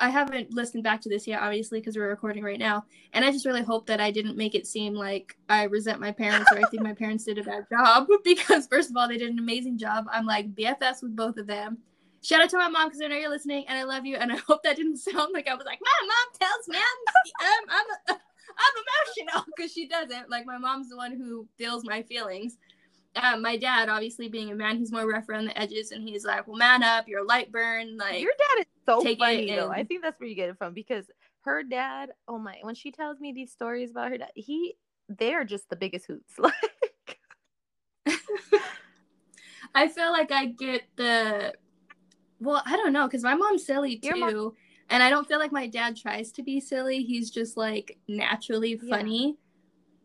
[0.00, 2.84] I haven't listened back to this yet, obviously, because we're recording right now.
[3.12, 6.10] And I just really hope that I didn't make it seem like I resent my
[6.10, 8.08] parents or I think my parents did a bad job.
[8.24, 10.06] Because, first of all, they did an amazing job.
[10.10, 11.78] I'm like BFS with both of them.
[12.22, 14.16] Shout out to my mom because I know you're listening and I love you.
[14.16, 17.68] And I hope that didn't sound like I was like, my mom tells me I'm,
[17.70, 18.16] I'm, I'm,
[18.58, 20.30] I'm emotional because she doesn't.
[20.30, 22.58] Like, my mom's the one who feels my feelings
[23.16, 26.24] uh, my dad, obviously being a man, he's more rough around the edges, and he's
[26.24, 29.70] like, "Well, man up, you're light burn." Like your dad is so funny though.
[29.70, 31.06] I think that's where you get it from because
[31.42, 32.10] her dad.
[32.26, 32.56] Oh my!
[32.62, 34.76] When she tells me these stories about her dad, he
[35.08, 36.34] they are just the biggest hoots.
[36.38, 37.18] Like,
[39.74, 41.54] I feel like I get the.
[42.40, 44.16] Well, I don't know because my mom's silly too.
[44.16, 44.52] Mom-
[44.94, 47.02] and I don't feel like my dad tries to be silly.
[47.02, 49.26] He's just like naturally funny.
[49.26, 49.32] Yeah.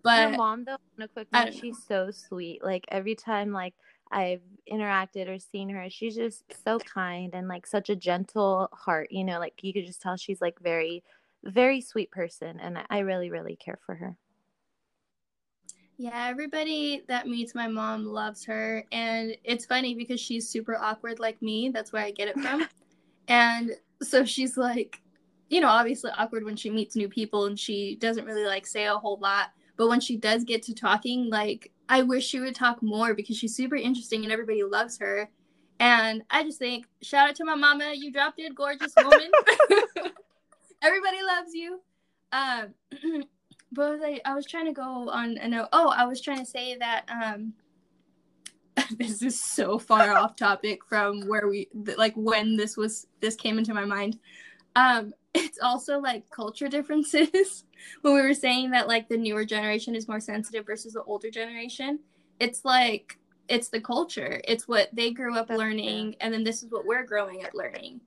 [0.01, 2.63] But your mom though, on a quick note, she's so sweet.
[2.63, 3.75] Like every time like
[4.11, 9.11] I've interacted or seen her, she's just so kind and like such a gentle heart.
[9.11, 11.03] You know, like you could just tell she's like very,
[11.43, 14.17] very sweet person, and I really, really care for her.
[15.99, 21.19] Yeah, everybody that meets my mom loves her, and it's funny because she's super awkward
[21.19, 21.69] like me.
[21.69, 22.67] That's where I get it from,
[23.27, 25.01] and so she's like,
[25.49, 28.85] you know, obviously awkward when she meets new people, and she doesn't really like say
[28.85, 32.53] a whole lot but when she does get to talking, like I wish she would
[32.53, 35.29] talk more because she's super interesting and everybody loves her.
[35.79, 39.31] And I just think, shout out to my mama, you dropped it, gorgeous woman.
[40.81, 41.79] everybody loves you.
[42.33, 42.73] Um,
[43.71, 45.69] but I, I was trying to go on a note.
[45.71, 47.53] Oh, I was trying to say that um,
[48.97, 53.57] this is so far off topic from where we like when this was this came
[53.57, 54.19] into my mind.
[54.75, 57.63] Um, it's also like culture differences
[58.01, 61.29] when we were saying that like the newer generation is more sensitive versus the older
[61.29, 61.99] generation
[62.39, 66.17] it's like it's the culture it's what they grew up That's learning true.
[66.21, 68.01] and then this is what we're growing up learning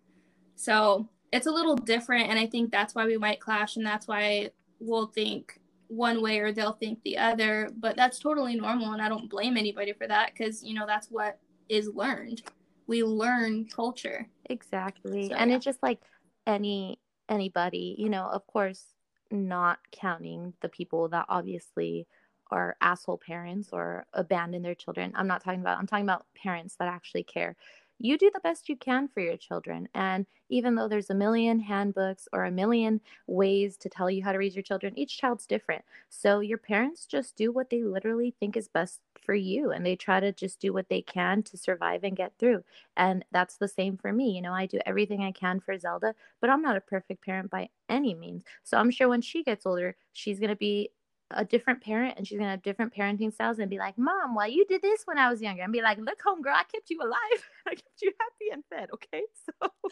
[0.57, 4.09] so it's a little different and i think that's why we might clash and that's
[4.09, 5.61] why we'll think
[5.93, 9.57] one way or they'll think the other but that's totally normal and i don't blame
[9.57, 12.43] anybody for that because you know that's what is learned
[12.87, 15.57] we learn culture exactly so, and yeah.
[15.57, 16.01] it's just like
[16.47, 16.99] any
[17.33, 18.85] anybody, you know, of course,
[19.31, 22.07] not counting the people that obviously
[22.51, 25.13] are asshole parents or abandon their children.
[25.15, 27.57] I'm not talking about, I'm talking about parents that actually care
[28.03, 29.89] you do the best you can for your children.
[29.95, 34.33] And even though there's a million handbooks or a million ways to tell you how
[34.33, 35.85] to raise your children, each child's different.
[36.09, 39.95] So your parents just do what they literally think is best for you and they
[39.95, 42.65] try to just do what they can to survive and get through.
[42.97, 44.31] And that's the same for me.
[44.33, 47.51] You know, I do everything I can for Zelda, but I'm not a perfect parent
[47.51, 48.43] by any means.
[48.65, 50.91] So I'm sure when she gets older, she's going to be
[51.35, 54.47] a different parent and she's gonna have different parenting styles and be like, Mom, why
[54.47, 55.63] you did this when I was younger?
[55.63, 57.49] And be like, Look, home girl, I kept you alive.
[57.67, 59.23] I kept you happy and fed, okay?
[59.61, 59.91] So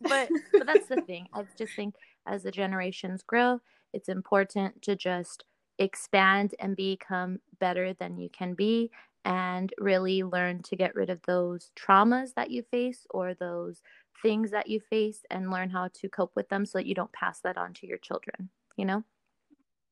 [0.00, 1.26] but but that's the thing.
[1.32, 1.94] I just think
[2.26, 3.60] as the generations grow,
[3.92, 5.44] it's important to just
[5.78, 8.90] expand and become better than you can be
[9.24, 13.82] and really learn to get rid of those traumas that you face or those
[14.22, 17.12] things that you face and learn how to cope with them so that you don't
[17.12, 19.02] pass that on to your children, you know?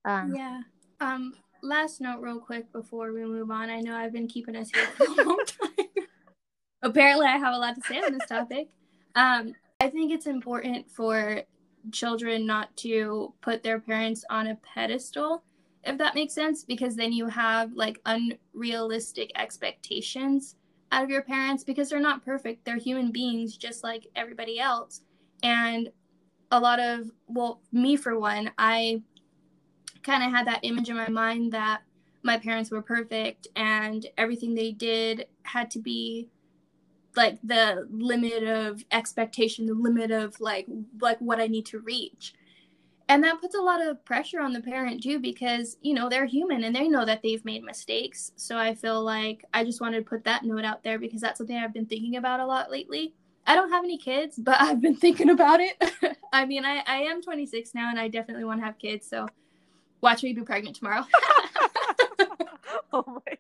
[0.05, 0.61] Um, yeah.
[1.01, 1.35] Um.
[1.63, 3.71] Last note, real quick, before we move on.
[3.71, 6.07] I know I've been keeping us here for a long time.
[6.83, 8.69] Apparently, I have a lot to say on this topic.
[9.15, 9.55] Um.
[9.81, 11.43] I think it's important for
[11.91, 15.43] children not to put their parents on a pedestal,
[15.83, 20.55] if that makes sense, because then you have like unrealistic expectations
[20.93, 22.65] out of your parents because they're not perfect.
[22.65, 25.01] They're human beings just like everybody else.
[25.43, 25.91] And
[26.53, 29.03] a lot of, well, me for one, I
[30.03, 31.83] kind of had that image in my mind that
[32.23, 36.29] my parents were perfect and everything they did had to be
[37.17, 40.67] like the limit of expectation the limit of like
[41.01, 42.35] like what i need to reach.
[43.09, 46.25] And that puts a lot of pressure on the parent too because you know they're
[46.25, 48.33] human and they know that they've made mistakes.
[48.37, 51.39] So i feel like i just wanted to put that note out there because that's
[51.39, 53.15] something i've been thinking about a lot lately.
[53.47, 55.77] I don't have any kids but i've been thinking about it.
[56.33, 59.27] I mean i, I am 26 now and i definitely want to have kids so
[60.03, 61.05] watch me be pregnant tomorrow.
[62.93, 63.39] oh my.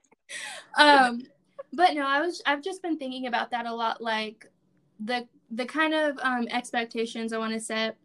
[0.83, 1.22] Um,
[1.72, 4.46] but no, I was I've just been thinking about that a lot, like
[5.01, 7.96] the the kind of um, expectations I want to set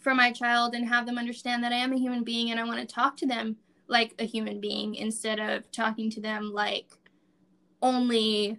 [0.00, 2.64] for my child and have them understand that I am a human being and I
[2.64, 3.56] want to talk to them
[3.88, 6.86] like a human being instead of talking to them like
[7.82, 8.58] only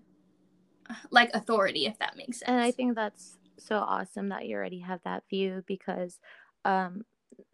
[1.10, 2.50] like authority if that makes sense.
[2.50, 6.20] And I think that's so awesome that you already have that view because
[6.66, 7.04] um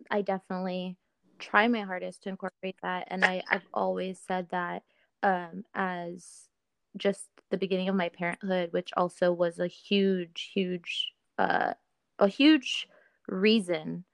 [0.10, 0.98] I definitely
[1.40, 4.84] try my hardest to incorporate that and I I've always said that
[5.24, 6.50] um as
[6.98, 11.74] just the beginning of my parenthood which also was a huge huge uh
[12.20, 12.88] a huge
[13.28, 14.06] reason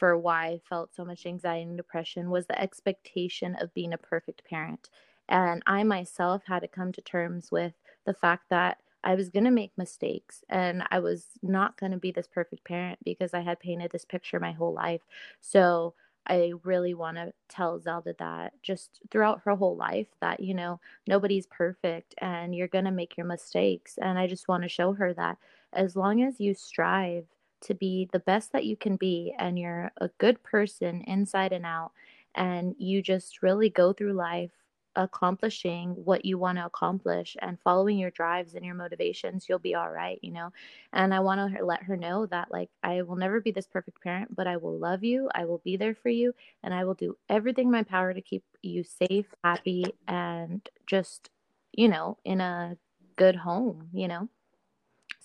[0.00, 3.98] for why I felt so much anxiety and depression was the expectation of being a
[3.98, 4.88] perfect parent.
[5.28, 7.74] And I myself had to come to terms with
[8.06, 11.98] the fact that I was going to make mistakes and I was not going to
[11.98, 15.02] be this perfect parent because I had painted this picture my whole life.
[15.40, 15.94] So
[16.26, 20.80] I really want to tell Zelda that just throughout her whole life that, you know,
[21.06, 23.98] nobody's perfect and you're going to make your mistakes.
[23.98, 25.38] And I just want to show her that
[25.72, 27.26] as long as you strive
[27.62, 31.66] to be the best that you can be and you're a good person inside and
[31.66, 31.92] out
[32.34, 34.52] and you just really go through life
[34.96, 39.74] accomplishing what you want to accomplish and following your drives and your motivations you'll be
[39.74, 40.52] all right you know
[40.92, 44.02] and i want to let her know that like i will never be this perfect
[44.02, 46.94] parent but i will love you i will be there for you and i will
[46.94, 51.30] do everything in my power to keep you safe happy and just
[51.72, 52.76] you know in a
[53.16, 54.28] good home you know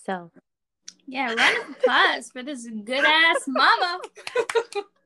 [0.06, 0.32] so
[1.08, 4.02] yeah, round of applause for this good ass mama.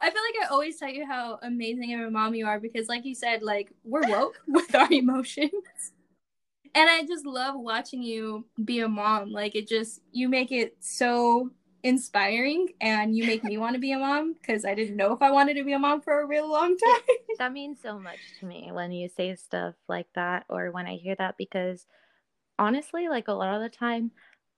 [0.00, 2.88] I feel like I always tell you how amazing of a mom you are because,
[2.88, 5.52] like you said, like we're woke with our emotions.
[6.74, 9.30] And I just love watching you be a mom.
[9.30, 11.50] Like it just, you make it so
[11.82, 15.22] inspiring and you make me want to be a mom because I didn't know if
[15.22, 17.00] I wanted to be a mom for a real long time.
[17.38, 20.96] that means so much to me when you say stuff like that or when I
[20.96, 21.86] hear that because
[22.58, 24.12] honestly, like a lot of the time,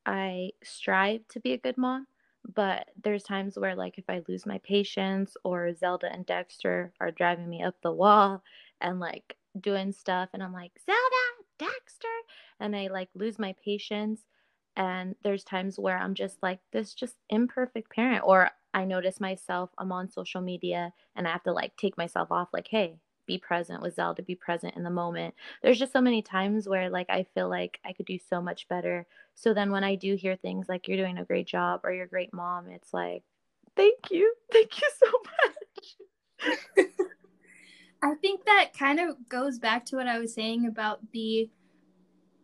[0.05, 2.07] I strive to be a good mom,
[2.55, 7.11] but there's times where like if I lose my patience or Zelda and Dexter are
[7.11, 8.43] driving me up the wall
[8.81, 11.01] and like doing stuff and I'm like, Zelda,
[11.59, 12.09] Dexter,
[12.61, 14.23] and I like lose my patience
[14.77, 19.71] and there's times where I'm just like this just imperfect parent or I notice myself
[19.79, 22.97] I'm on social media and I have to like take myself off like, hey,
[23.33, 25.35] be present with Zelda, be present in the moment.
[25.63, 28.69] There's just so many times where like I feel like I could do so much
[28.69, 29.07] better.
[29.35, 32.05] So then when I do hear things like you're doing a great job or you're
[32.05, 33.23] a great mom, it's like,
[33.75, 34.35] thank you.
[34.53, 35.11] Thank you so
[36.45, 36.89] much.
[38.03, 41.49] I think that kind of goes back to what I was saying about the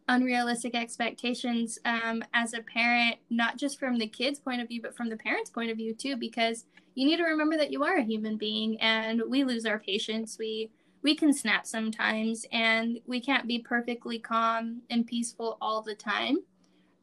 [0.09, 4.97] unrealistic expectations um, as a parent, not just from the kid's point of view, but
[4.97, 7.97] from the parent's point of view too, because you need to remember that you are
[7.97, 10.37] a human being and we lose our patience.
[10.39, 10.71] We
[11.03, 16.39] we can snap sometimes and we can't be perfectly calm and peaceful all the time.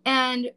[0.06, 0.52] And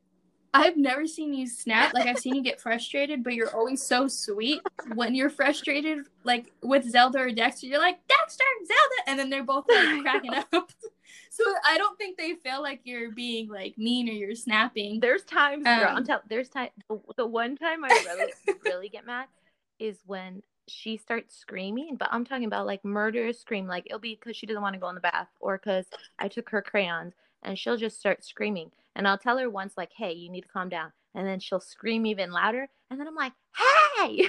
[0.55, 1.95] I've never seen you snap.
[1.95, 4.61] Like I've seen you get frustrated, but you're always so sweet
[4.95, 6.07] when you're frustrated.
[6.25, 10.35] Like with Zelda or Dexter, you're like Dexter, Zelda, and then they're both like cracking
[10.35, 10.49] up.
[11.31, 15.01] so I don't think they feel like you're being like mean or you're snapping.
[15.01, 16.71] There's times, um, girl, I'm tell- there's time.
[16.89, 18.33] The, the one time I really,
[18.65, 19.27] really get mad
[19.79, 23.67] is when she starts screaming, but I'm talking about like murderous scream.
[23.67, 25.87] Like it'll be because she doesn't want to go in the bath or because
[26.19, 28.71] I took her crayons and she'll just start screaming.
[28.95, 30.93] And I'll tell her once, like, hey, you need to calm down.
[31.15, 32.69] And then she'll scream even louder.
[32.91, 34.23] And then I'm like, hey!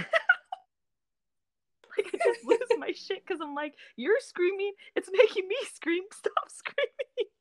[1.97, 4.73] like I just lose my shit because I'm like, you're screaming.
[4.95, 6.03] It's making me scream.
[6.13, 7.31] Stop screaming.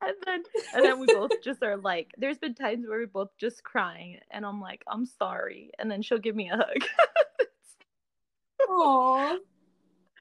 [0.00, 0.42] and then
[0.74, 4.18] and then we both just are like, there's been times where we're both just crying,
[4.30, 5.70] and I'm like, I'm sorry.
[5.78, 6.84] And then she'll give me a hug.
[8.68, 9.38] Aww.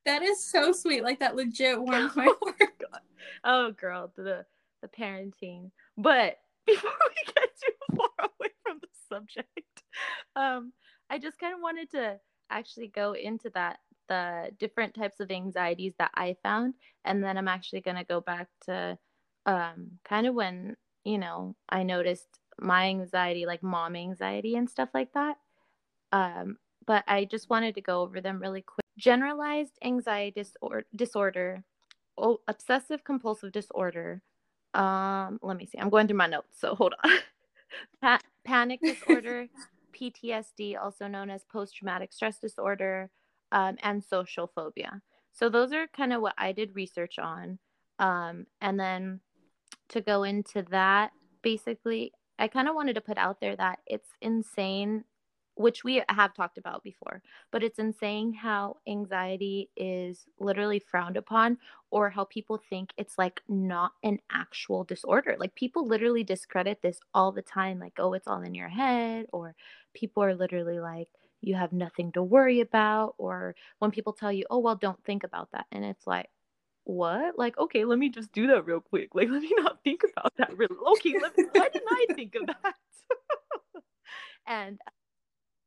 [0.05, 1.03] That is so sweet.
[1.03, 2.69] Like that legit warms my oh heart.
[2.93, 2.97] Oh,
[3.43, 4.45] oh girl, the
[4.81, 5.71] the parenting.
[5.97, 9.83] But before we get too far away from the subject,
[10.35, 10.73] um,
[11.09, 13.79] I just kind of wanted to actually go into that
[14.09, 16.73] the different types of anxieties that I found,
[17.05, 18.97] and then I'm actually gonna go back to
[19.45, 22.27] um, kind of when you know I noticed
[22.59, 25.37] my anxiety, like mom anxiety and stuff like that.
[26.11, 26.57] Um,
[26.91, 28.83] but I just wanted to go over them really quick.
[28.97, 31.63] Generalized anxiety disorder, disorder
[32.17, 34.21] oh, obsessive compulsive disorder.
[34.73, 35.77] Um, let me see.
[35.79, 37.11] I'm going through my notes, so hold on.
[38.01, 39.47] pa- panic disorder,
[39.95, 43.09] PTSD, also known as post traumatic stress disorder,
[43.53, 45.01] um, and social phobia.
[45.31, 47.57] So those are kind of what I did research on.
[47.99, 49.21] Um, and then
[49.87, 51.11] to go into that,
[51.41, 55.05] basically, I kind of wanted to put out there that it's insane
[55.61, 61.57] which we have talked about before, but it's insane how anxiety is literally frowned upon
[61.89, 65.35] or how people think it's like not an actual disorder.
[65.39, 69.25] Like people literally discredit this all the time, like, oh, it's all in your head,
[69.31, 69.55] or
[69.93, 71.09] people are literally like,
[71.41, 75.23] you have nothing to worry about or when people tell you oh well don't think
[75.23, 76.29] about that and it's like
[76.83, 77.37] what?
[77.37, 79.09] Like okay let me just do that real quick.
[79.13, 82.35] Like let me not think about that really okay let me, why didn't i think
[82.35, 82.75] of that?
[84.47, 84.79] And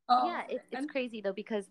[0.09, 1.67] oh, yeah it, it's crazy though because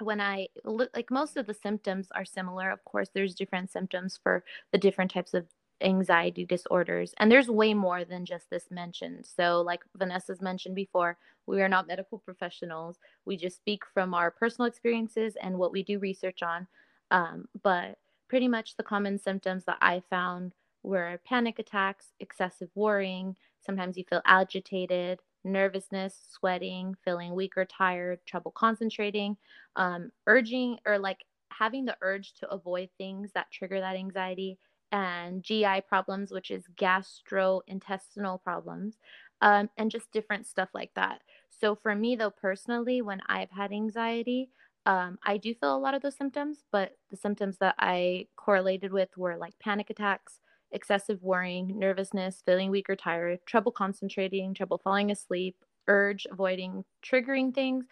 [0.00, 2.70] when I look like most of the symptoms are similar.
[2.70, 5.46] Of course, there's different symptoms for the different types of
[5.80, 9.24] anxiety disorders and there's way more than just this mentioned.
[9.24, 12.98] So like vanessa's mentioned before we are not medical professionals.
[13.24, 16.66] We just speak from our personal experiences and what we do research on.
[17.10, 17.98] Um, but
[18.28, 20.52] pretty much the common symptoms that i found
[20.82, 23.34] were panic attacks excessive worrying
[23.64, 29.36] sometimes you feel agitated nervousness sweating feeling weak or tired trouble concentrating
[29.76, 34.58] um, urging or like having the urge to avoid things that trigger that anxiety
[34.92, 38.96] and GI problems, which is gastrointestinal problems,
[39.42, 41.20] um, and just different stuff like that.
[41.50, 44.50] So, for me, though, personally, when I've had anxiety,
[44.86, 48.92] um, I do feel a lot of those symptoms, but the symptoms that I correlated
[48.92, 50.40] with were like panic attacks,
[50.72, 55.56] excessive worrying, nervousness, feeling weak or tired, trouble concentrating, trouble falling asleep,
[55.86, 57.86] urge avoiding triggering things,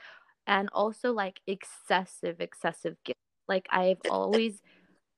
[0.46, 3.16] and also like excessive, excessive guilt.
[3.48, 4.62] Like I've always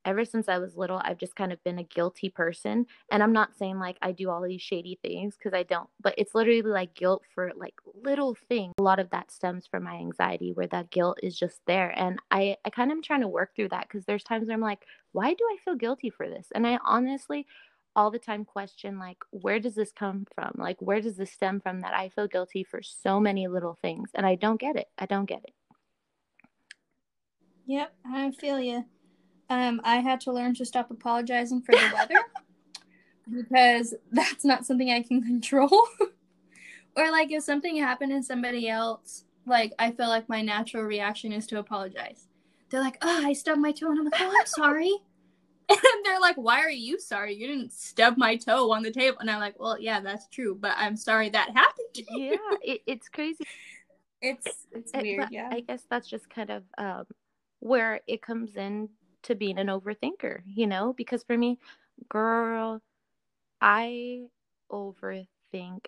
[0.08, 2.86] ever since I was little, I've just kind of been a guilty person.
[3.12, 6.14] And I'm not saying like I do all these shady things because I don't, but
[6.16, 8.72] it's literally like guilt for like little things.
[8.78, 11.92] A lot of that stems from my anxiety where that guilt is just there.
[11.96, 14.54] And I, I kind of am trying to work through that because there's times where
[14.54, 16.48] I'm like, why do I feel guilty for this?
[16.54, 17.46] And I honestly,
[17.94, 21.58] all the time question like where does this come from like where does this stem
[21.58, 24.86] from that i feel guilty for so many little things and i don't get it
[24.98, 25.54] i don't get it
[27.66, 28.84] yep i feel you
[29.50, 32.20] um, I had to learn to stop apologizing for the weather
[33.30, 35.86] because that's not something I can control.
[36.96, 41.32] or like if something happened to somebody else, like I feel like my natural reaction
[41.32, 42.26] is to apologize.
[42.70, 44.92] They're like, "Oh, I stubbed my toe," and I'm like, "Oh, I'm sorry."
[45.70, 47.34] and they're like, "Why are you sorry?
[47.34, 50.54] You didn't stub my toe on the table." And I'm like, "Well, yeah, that's true,
[50.54, 53.44] but I'm sorry that happened to you." Yeah, it, it's crazy.
[54.20, 55.28] It's it's it, weird.
[55.30, 57.04] yeah, I guess that's just kind of um,
[57.60, 58.88] where it comes in
[59.24, 60.92] to being an overthinker, you know?
[60.94, 61.58] Because for me,
[62.08, 62.82] girl,
[63.60, 64.26] I
[64.70, 65.86] overthink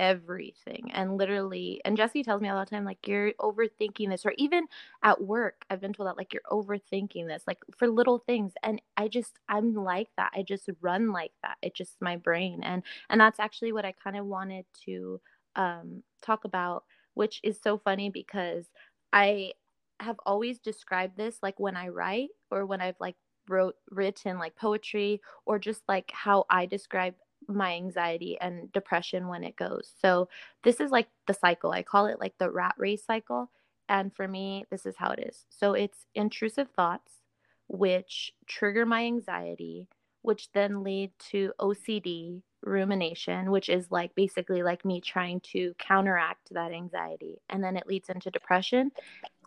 [0.00, 0.90] everything.
[0.92, 4.66] And literally and Jesse tells me all the time like you're overthinking this or even
[5.02, 8.52] at work I've been told that like you're overthinking this like for little things.
[8.62, 10.30] And I just I'm like that.
[10.36, 11.56] I just run like that.
[11.62, 12.60] It's just my brain.
[12.62, 15.20] And and that's actually what I kind of wanted to
[15.56, 18.66] um talk about which is so funny because
[19.12, 19.52] I
[20.00, 23.16] have always described this like when I write or when I've like
[23.48, 27.14] wrote written like poetry or just like how I describe
[27.46, 29.92] my anxiety and depression when it goes.
[30.00, 30.28] So
[30.64, 31.70] this is like the cycle.
[31.70, 33.50] I call it like the rat race cycle.
[33.88, 35.46] And for me, this is how it is.
[35.48, 37.12] So it's intrusive thoughts,
[37.68, 39.88] which trigger my anxiety,
[40.22, 46.52] which then lead to OCD, rumination, which is like basically like me trying to counteract
[46.52, 47.40] that anxiety.
[47.48, 48.90] And then it leads into depression.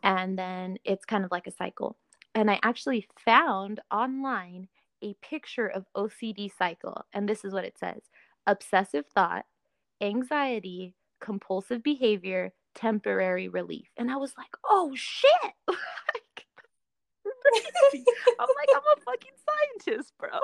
[0.04, 1.98] And then it's kind of like a cycle
[2.34, 4.68] and I actually found online
[5.04, 7.06] a picture of OCD cycle.
[7.14, 8.02] And this is what it says
[8.48, 9.46] obsessive thought,
[10.02, 13.88] anxiety, compulsive behavior, temporary relief.
[13.98, 15.32] And I was like, oh shit.
[17.54, 19.32] I'm like, I'm a fucking
[19.86, 20.30] scientist, bro.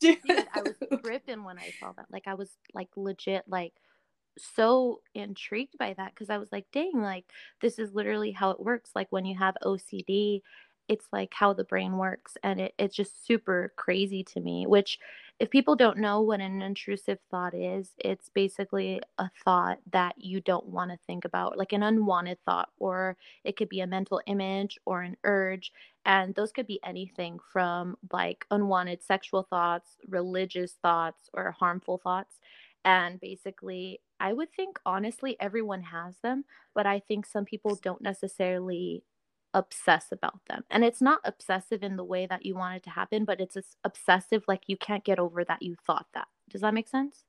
[0.00, 2.06] Dude, I was tripping when I saw that.
[2.10, 3.72] Like, I was like legit, like,
[4.38, 7.24] so intrigued by that because I was like, dang, like
[7.60, 8.90] this is literally how it works.
[8.94, 10.42] Like when you have OCD,
[10.88, 12.36] it's like how the brain works.
[12.42, 14.98] And it, it's just super crazy to me, which
[15.40, 20.40] if people don't know what an intrusive thought is, it's basically a thought that you
[20.40, 24.20] don't want to think about, like an unwanted thought, or it could be a mental
[24.26, 25.72] image or an urge.
[26.04, 32.38] And those could be anything from like unwanted sexual thoughts, religious thoughts, or harmful thoughts.
[32.84, 38.00] And basically, I would think honestly everyone has them, but I think some people don't
[38.00, 39.04] necessarily
[39.52, 40.64] obsess about them.
[40.70, 43.58] And it's not obsessive in the way that you want it to happen, but it's
[43.84, 46.26] obsessive like you can't get over that you thought that.
[46.48, 47.24] Does that make sense?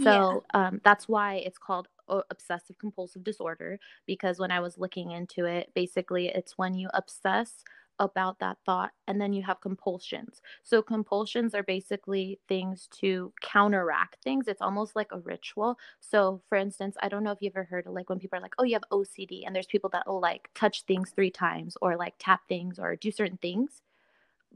[0.00, 0.68] So yeah.
[0.68, 1.88] um, that's why it's called
[2.30, 7.64] obsessive compulsive disorder because when I was looking into it, basically it's when you obsess
[7.98, 14.22] about that thought and then you have compulsions so compulsions are basically things to counteract
[14.22, 17.64] things it's almost like a ritual so for instance i don't know if you ever
[17.64, 20.06] heard of like when people are like oh you have ocd and there's people that
[20.06, 23.82] will like touch things three times or like tap things or do certain things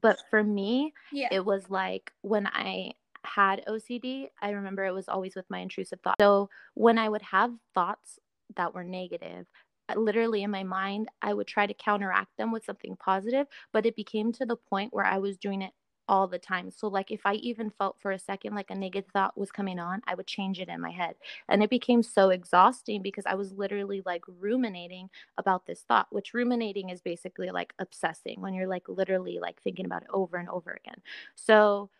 [0.00, 1.28] but for me yeah.
[1.30, 2.92] it was like when i
[3.24, 6.16] had OCD, I remember it was always with my intrusive thoughts.
[6.20, 8.18] So when I would have thoughts
[8.56, 9.46] that were negative,
[9.90, 13.86] Uh, literally in my mind, I would try to counteract them with something positive, but
[13.86, 15.72] it became to the point where I was doing it
[16.08, 16.70] all the time.
[16.70, 19.78] So, like, if I even felt for a second like a negative thought was coming
[19.78, 21.14] on, I would change it in my head.
[21.48, 26.34] And it became so exhausting because I was literally like ruminating about this thought, which
[26.34, 30.48] ruminating is basically like obsessing when you're like literally like thinking about it over and
[30.48, 31.00] over again.
[31.36, 31.90] So,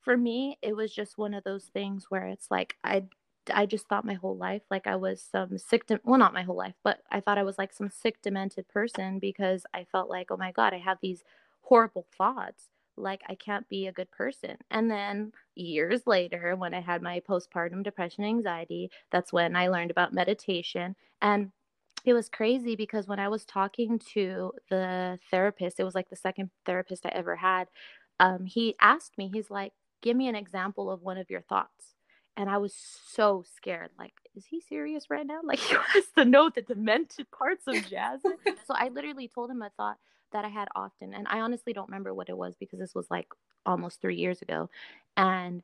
[0.00, 3.04] for me, it was just one of those things where it's like I
[3.52, 6.42] I just thought my whole life like I was some sick, de- well, not my
[6.42, 10.08] whole life, but I thought I was like some sick, demented person because I felt
[10.08, 11.24] like, oh my God, I have these
[11.62, 12.68] horrible thoughts.
[12.96, 14.56] Like I can't be a good person.
[14.70, 19.90] And then years later, when I had my postpartum depression anxiety, that's when I learned
[19.90, 20.94] about meditation.
[21.20, 21.52] And
[22.04, 26.16] it was crazy because when I was talking to the therapist, it was like the
[26.16, 27.68] second therapist I ever had.
[28.20, 29.72] Um, he asked me, he's like,
[30.02, 31.94] give me an example of one of your thoughts
[32.36, 33.90] and I was so scared.
[33.98, 35.40] Like, is he serious right now?
[35.44, 38.36] Like, he wants to know the demented parts of Jasmine.
[38.66, 39.98] so I literally told him a thought
[40.32, 43.06] that I had often, and I honestly don't remember what it was because this was
[43.10, 43.28] like
[43.66, 44.70] almost three years ago.
[45.16, 45.62] And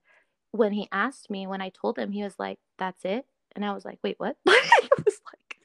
[0.50, 3.24] when he asked me, when I told him, he was like, "That's it,"
[3.56, 5.56] and I was like, "Wait, what?" I was like,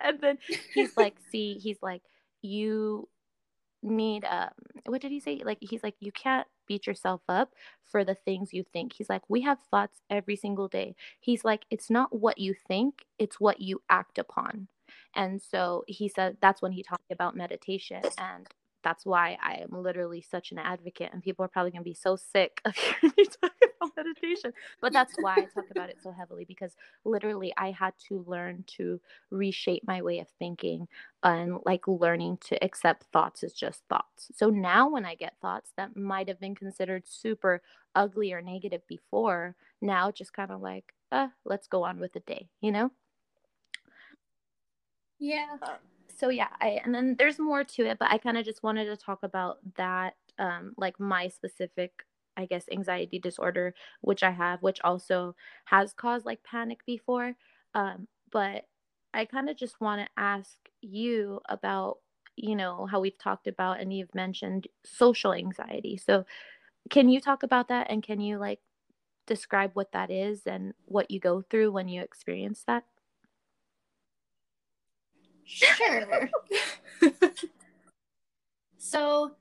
[0.00, 0.38] and then
[0.74, 2.02] he's like, "See," he's like,
[2.42, 3.08] "You
[3.82, 4.50] need um
[4.86, 5.42] what did he say?
[5.44, 7.50] Like he's like you can't beat yourself up
[7.84, 8.94] for the things you think.
[8.94, 10.94] He's like we have thoughts every single day.
[11.20, 14.68] He's like it's not what you think it's what you act upon.
[15.14, 18.48] And so he said that's when he talked about meditation and
[18.82, 21.94] that's why I am literally such an advocate, and people are probably going to be
[21.94, 24.52] so sick of hearing me talk about meditation.
[24.80, 26.74] But that's why I talk about it so heavily because
[27.04, 30.88] literally I had to learn to reshape my way of thinking
[31.22, 34.30] and like learning to accept thoughts as just thoughts.
[34.34, 37.62] So now when I get thoughts that might have been considered super
[37.94, 42.20] ugly or negative before, now just kind of like, uh, let's go on with the
[42.20, 42.90] day, you know?
[45.18, 45.56] Yeah.
[46.14, 48.84] So yeah, I and then there's more to it, but I kind of just wanted
[48.86, 52.04] to talk about that, um, like my specific,
[52.36, 55.34] I guess, anxiety disorder, which I have, which also
[55.66, 57.34] has caused like panic before.
[57.74, 58.66] Um, but
[59.14, 61.98] I kind of just want to ask you about,
[62.36, 65.96] you know, how we've talked about and you've mentioned social anxiety.
[65.96, 66.24] So,
[66.90, 68.60] can you talk about that and can you like
[69.26, 72.84] describe what that is and what you go through when you experience that?
[75.44, 76.30] Sure.
[78.78, 79.32] so,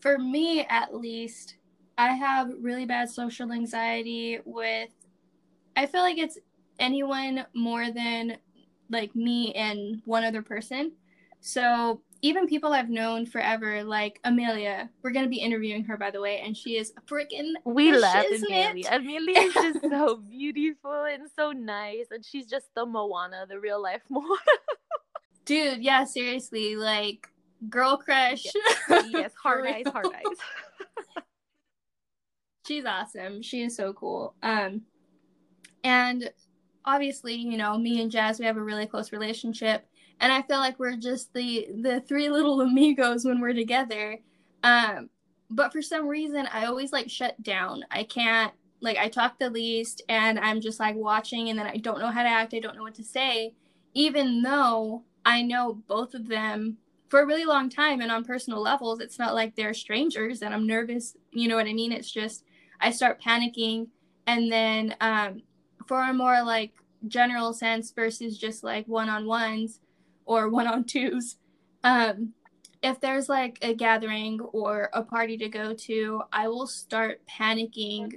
[0.00, 1.56] for me at least,
[1.96, 4.90] I have really bad social anxiety with,
[5.76, 6.38] I feel like it's
[6.78, 8.36] anyone more than
[8.90, 10.92] like me and one other person.
[11.40, 16.20] So, even people I've known forever, like Amelia, we're gonna be interviewing her by the
[16.20, 17.52] way, and she is freaking.
[17.64, 18.88] We love Amelia.
[18.90, 23.80] Amelia is just so beautiful and so nice, and she's just the Moana, the real
[23.80, 24.26] life Moana.
[25.48, 27.26] Dude, yeah, seriously, like
[27.70, 28.44] girl crush.
[28.54, 30.36] Yes, yes hard eyes, hard eyes.
[32.66, 33.40] She's awesome.
[33.40, 34.34] She is so cool.
[34.42, 34.82] Um,
[35.82, 36.28] and
[36.84, 39.86] obviously, you know, me and Jas, we have a really close relationship,
[40.20, 44.18] and I feel like we're just the the three little amigos when we're together.
[44.62, 45.08] Um,
[45.48, 47.84] but for some reason, I always like shut down.
[47.90, 51.78] I can't like I talk the least, and I'm just like watching, and then I
[51.78, 52.52] don't know how to act.
[52.52, 53.54] I don't know what to say,
[53.94, 56.78] even though I know both of them
[57.10, 58.98] for a really long time and on personal levels.
[58.98, 61.18] It's not like they're strangers and I'm nervous.
[61.32, 61.92] You know what I mean?
[61.92, 62.44] It's just
[62.80, 63.88] I start panicking.
[64.26, 65.42] And then um,
[65.86, 66.72] for a more like
[67.06, 69.80] general sense versus just like one on ones
[70.24, 71.36] or one on twos,
[71.84, 72.32] um,
[72.82, 78.14] if there's like a gathering or a party to go to, I will start panicking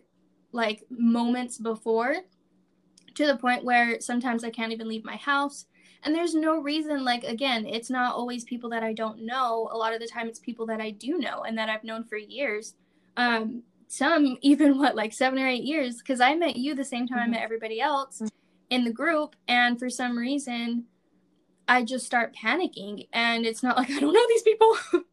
[0.54, 2.16] like moments before
[3.16, 5.66] to the point where sometimes I can't even leave my house
[6.04, 9.70] and there's no reason like again it's not always people that i don't know.
[9.72, 12.04] A lot of the time it's people that i do know and that i've known
[12.04, 12.76] for years.
[13.18, 17.08] Um some even what like seven or eight years because i met you the same
[17.08, 17.34] time mm-hmm.
[17.34, 18.28] i met everybody else mm-hmm.
[18.70, 19.36] in the group.
[19.48, 20.86] And for some reason
[21.68, 23.08] i just start panicking.
[23.14, 24.78] And it's not like i don't know these people.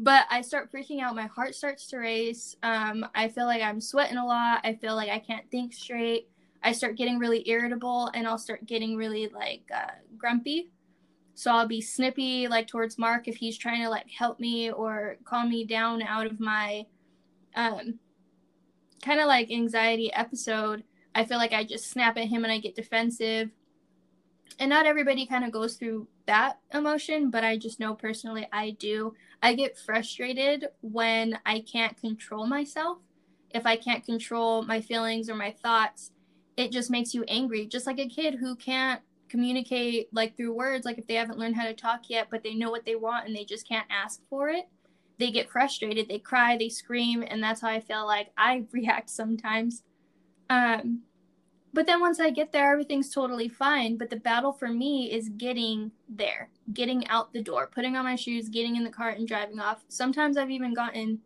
[0.00, 1.16] But i start freaking out.
[1.16, 2.54] My heart starts to race.
[2.62, 4.60] Um, i feel like i'm sweating a lot.
[4.62, 6.28] I feel like i can't think straight
[6.62, 10.70] I start getting really irritable and I'll start getting really like uh, grumpy.
[11.34, 15.16] So I'll be snippy like towards Mark if he's trying to like help me or
[15.24, 16.86] calm me down out of my
[17.54, 17.98] um,
[19.02, 20.82] kind of like anxiety episode.
[21.14, 23.50] I feel like I just snap at him and I get defensive.
[24.58, 28.70] And not everybody kind of goes through that emotion, but I just know personally I
[28.70, 29.14] do.
[29.40, 32.98] I get frustrated when I can't control myself
[33.50, 36.10] if I can't control my feelings or my thoughts,
[36.58, 37.66] it just makes you angry.
[37.66, 41.56] Just like a kid who can't communicate like through words, like if they haven't learned
[41.56, 44.20] how to talk yet, but they know what they want and they just can't ask
[44.28, 44.68] for it,
[45.18, 49.08] they get frustrated, they cry, they scream, and that's how I feel like I react
[49.08, 49.84] sometimes.
[50.50, 51.02] Um,
[51.72, 53.96] but then once I get there, everything's totally fine.
[53.96, 58.16] But the battle for me is getting there, getting out the door, putting on my
[58.16, 59.84] shoes, getting in the car, and driving off.
[59.88, 61.20] Sometimes I've even gotten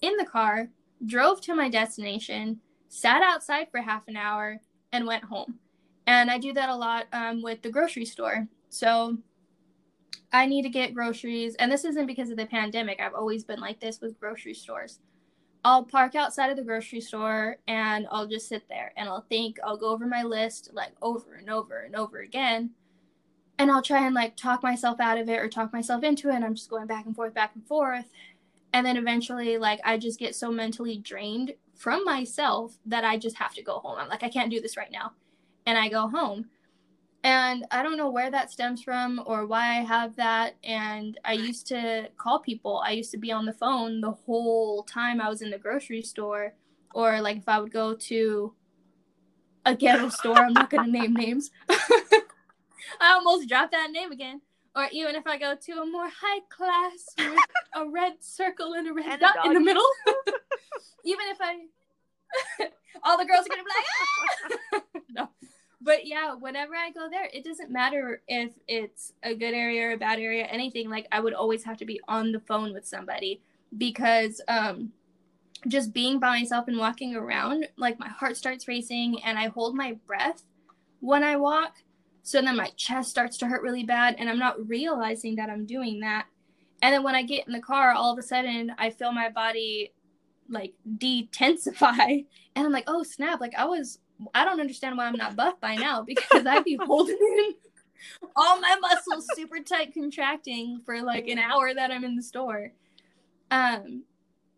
[0.00, 0.70] in the car,
[1.04, 4.60] drove to my destination, sat outside for half an hour,
[4.92, 5.58] and went home.
[6.06, 8.48] And I do that a lot um, with the grocery store.
[8.70, 9.18] So
[10.32, 11.54] I need to get groceries.
[11.56, 13.00] And this isn't because of the pandemic.
[13.00, 15.00] I've always been like this with grocery stores.
[15.64, 19.58] I'll park outside of the grocery store and I'll just sit there and I'll think,
[19.64, 22.70] I'll go over my list like over and over and over again.
[23.58, 26.36] And I'll try and like talk myself out of it or talk myself into it.
[26.36, 28.04] And I'm just going back and forth, back and forth.
[28.72, 33.36] And then eventually, like, I just get so mentally drained from myself that I just
[33.36, 33.96] have to go home.
[33.98, 35.12] I'm like, I can't do this right now.
[35.66, 36.46] And I go home.
[37.24, 40.56] And I don't know where that stems from or why I have that.
[40.62, 42.82] And I used to call people.
[42.84, 46.02] I used to be on the phone the whole time I was in the grocery
[46.02, 46.54] store.
[46.94, 48.54] Or like if I would go to
[49.64, 51.50] a ghetto store, I'm not going to name names.
[51.68, 54.40] I almost dropped that name again.
[54.78, 57.38] Or even if I go to a more high class with
[57.74, 59.86] a red circle and a red and dot a in the middle.
[61.04, 62.66] even if I,
[63.02, 63.86] all the girls are to be like,
[64.72, 65.00] ah!
[65.10, 65.28] no
[65.80, 69.92] but yeah, whenever I go there, it doesn't matter if it's a good area or
[69.92, 70.90] a bad area, anything.
[70.90, 73.40] Like I would always have to be on the phone with somebody
[73.76, 74.92] because um
[75.66, 79.74] just being by myself and walking around, like my heart starts racing and I hold
[79.74, 80.42] my breath
[81.00, 81.76] when I walk.
[82.28, 85.64] So then my chest starts to hurt really bad and I'm not realizing that I'm
[85.64, 86.26] doing that.
[86.82, 89.30] And then when I get in the car, all of a sudden I feel my
[89.30, 89.94] body
[90.46, 94.00] like detensify and I'm like, oh snap, like I was
[94.34, 97.54] I don't understand why I'm not buff by now because I'd be holding in
[98.36, 102.72] all my muscles super tight contracting for like an hour that I'm in the store.
[103.50, 104.02] Um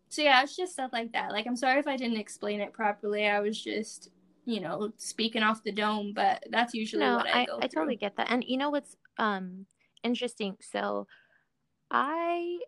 [0.09, 1.31] so yeah, it's just stuff like that.
[1.31, 3.29] Like I'm sorry if I didn't explain it properly.
[3.29, 4.09] I was just,
[4.45, 7.59] you know, speaking off the dome, but that's usually no, what I, I go.
[7.61, 8.27] I totally get that.
[8.31, 9.65] And you know what's um
[10.03, 10.57] interesting?
[10.61, 11.07] So
[11.89, 12.59] I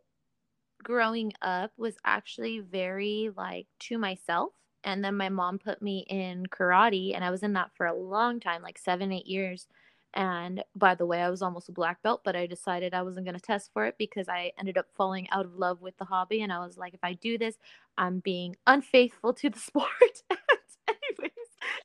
[0.83, 4.51] growing up was actually very like to myself
[4.83, 7.95] and then my mom put me in karate and i was in that for a
[7.95, 9.67] long time like seven eight years
[10.13, 13.25] and by the way i was almost a black belt but i decided i wasn't
[13.25, 16.05] going to test for it because i ended up falling out of love with the
[16.05, 17.57] hobby and i was like if i do this
[17.97, 19.87] i'm being unfaithful to the sport
[20.87, 21.31] anyways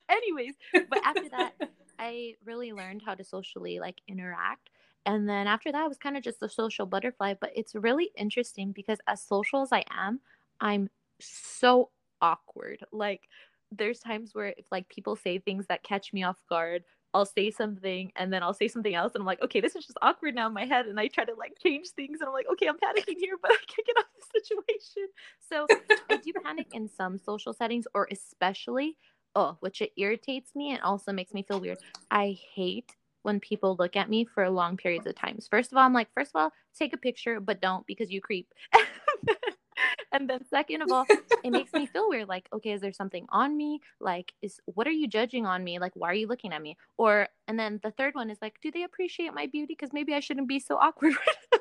[0.09, 1.55] anyways but after that
[1.99, 4.71] i really learned how to socially like interact
[5.07, 8.11] and then after that i was kind of just a social butterfly but it's really
[8.17, 10.21] interesting because as social as i am
[10.61, 10.89] i'm
[11.21, 11.91] so
[12.21, 12.85] awkward.
[12.93, 13.29] Like
[13.71, 16.85] there's times where if like people say things that catch me off guard,
[17.15, 19.87] I'll say something and then I'll say something else and I'm like, okay, this is
[19.87, 20.87] just awkward now in my head.
[20.87, 23.51] And I try to like change things and I'm like, okay, I'm panicking here, but
[23.53, 25.09] I can't get out of the situation.
[25.49, 25.67] So
[26.11, 28.97] I do panic in some social settings or especially,
[29.35, 31.79] oh, which it irritates me and also makes me feel weird.
[32.11, 35.49] I hate when people look at me for long periods of times.
[35.49, 38.21] First of all, I'm like, first of all, take a picture, but don't because you
[38.21, 38.53] creep.
[40.13, 41.05] and then second of all,
[41.45, 42.29] it makes me feel weird.
[42.29, 43.81] Like, okay, is there something on me?
[44.01, 45.79] Like, is what are you judging on me?
[45.79, 46.77] Like, why are you looking at me?
[46.97, 49.75] Or and then the third one is like, do they appreciate my beauty?
[49.79, 51.61] Because maybe I shouldn't be so awkward right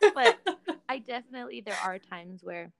[0.14, 0.38] but
[0.88, 2.72] I definitely there are times where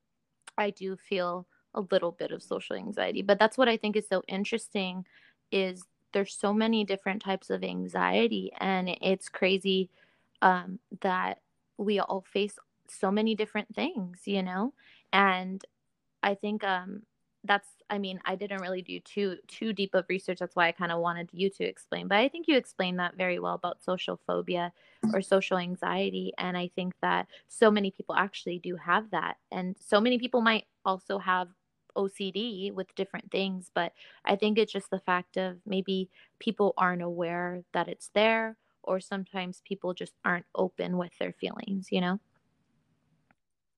[0.57, 3.23] I do feel a little bit of social anxiety.
[3.23, 5.05] But that's what I think is so interesting
[5.53, 9.91] is there's so many different types of anxiety and it's crazy
[10.43, 11.41] um, that
[11.77, 12.59] we all face
[12.89, 14.73] so many different things, you know?
[15.13, 15.63] And
[16.23, 17.03] I think um
[17.45, 20.39] that's I mean, I didn't really do too too deep of research.
[20.41, 22.09] That's why I kind of wanted you to explain.
[22.09, 24.73] But I think you explained that very well about social phobia
[25.15, 26.33] or social anxiety.
[26.37, 29.37] And I think that so many people actually do have that.
[29.53, 31.49] And so many people might also have
[31.97, 33.71] OCD with different things.
[33.75, 33.93] But
[34.25, 36.09] I think it's just the fact of maybe
[36.39, 41.89] people aren't aware that it's there, or sometimes people just aren't open with their feelings,
[41.91, 42.21] you know?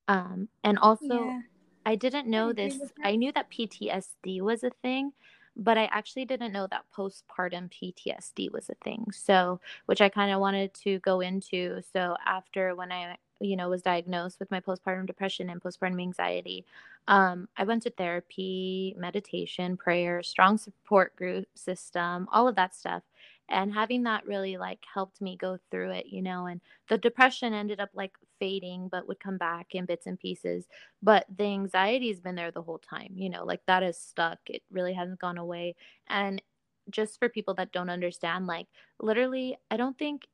[0.06, 1.40] Um, and also, yeah.
[1.86, 2.78] I didn't know I this.
[3.02, 5.12] I knew that PTSD was a thing,
[5.56, 9.06] but I actually didn't know that postpartum PTSD was a thing.
[9.12, 11.80] So, which I kind of wanted to go into.
[11.92, 16.64] So, after when I, you know, was diagnosed with my postpartum depression and postpartum anxiety,
[17.09, 23.03] um, I went to therapy, meditation, prayer, strong support group system, all of that stuff.
[23.49, 27.53] and having that really like helped me go through it you know and the depression
[27.53, 30.66] ended up like fading but would come back in bits and pieces.
[31.03, 34.38] But the anxiety's been there the whole time you know like that is stuck.
[34.47, 35.74] It really hasn't gone away.
[36.09, 36.41] And
[36.91, 38.66] just for people that don't understand like
[39.01, 40.26] literally i don't think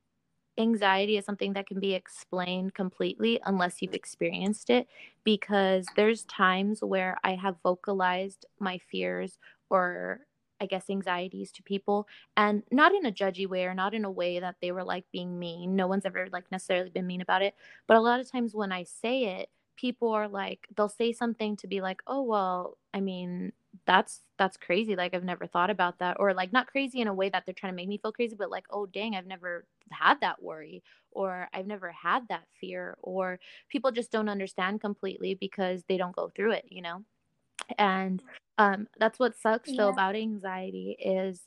[0.58, 4.88] anxiety is something that can be explained completely unless you've experienced it
[5.24, 9.38] because there's times where I have vocalized my fears
[9.70, 10.20] or
[10.60, 14.10] I guess anxieties to people and not in a judgy way or not in a
[14.10, 15.76] way that they were like being mean.
[15.76, 17.54] No one's ever like necessarily been mean about it,
[17.86, 21.56] but a lot of times when I say it, people are like they'll say something
[21.56, 23.52] to be like, "Oh, well, I mean,
[23.84, 27.14] that's that's crazy like i've never thought about that or like not crazy in a
[27.14, 29.64] way that they're trying to make me feel crazy but like oh dang i've never
[29.90, 35.34] had that worry or i've never had that fear or people just don't understand completely
[35.34, 37.02] because they don't go through it you know
[37.78, 38.22] and
[38.58, 39.76] um that's what sucks yeah.
[39.76, 41.42] though about anxiety is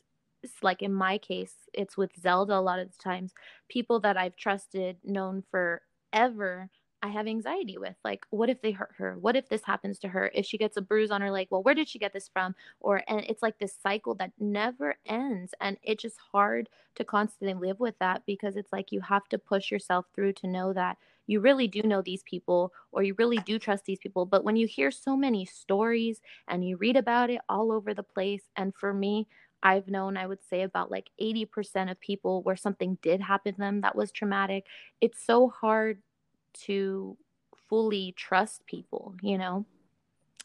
[0.62, 3.32] like in my case it's with zelda a lot of the times
[3.68, 6.70] people that i've trusted known forever
[7.02, 7.96] I have anxiety with.
[8.04, 9.16] Like, what if they hurt her?
[9.18, 10.30] What if this happens to her?
[10.34, 12.54] If she gets a bruise on her leg, well, where did she get this from?
[12.80, 15.54] Or, and it's like this cycle that never ends.
[15.60, 19.38] And it's just hard to constantly live with that because it's like you have to
[19.38, 23.38] push yourself through to know that you really do know these people or you really
[23.38, 24.26] do trust these people.
[24.26, 28.02] But when you hear so many stories and you read about it all over the
[28.02, 29.26] place, and for me,
[29.62, 33.58] I've known, I would say, about like 80% of people where something did happen to
[33.58, 34.66] them that was traumatic.
[35.00, 35.98] It's so hard
[36.64, 37.16] to
[37.68, 39.64] fully trust people, you know?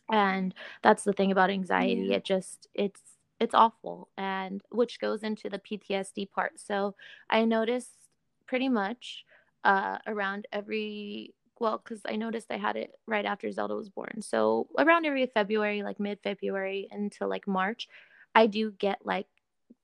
[0.09, 0.53] And
[0.83, 2.07] that's the thing about anxiety.
[2.09, 2.17] Yeah.
[2.17, 3.01] It just it's
[3.39, 6.59] it's awful and which goes into the PTSD part.
[6.59, 6.95] So
[7.29, 7.97] I noticed
[8.45, 9.25] pretty much
[9.63, 14.21] uh, around every well because i noticed i had it right after zelda was born
[14.21, 17.87] so around every february like mid february until like march
[18.33, 19.27] i do get like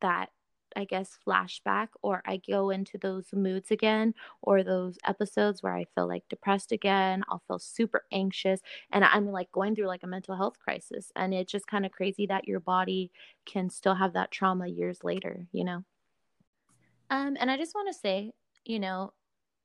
[0.02, 0.30] that
[0.76, 5.86] I guess, flashback, or I go into those moods again, or those episodes where I
[5.96, 7.24] feel like depressed again.
[7.30, 8.62] I'll feel super anxious,
[8.92, 11.12] and I'm like going through like a mental health crisis.
[11.16, 13.12] And it's just kind of crazy that your body
[13.46, 15.84] can still have that trauma years later, you know?
[17.10, 18.32] Um, and I just want to say,
[18.66, 19.14] you know,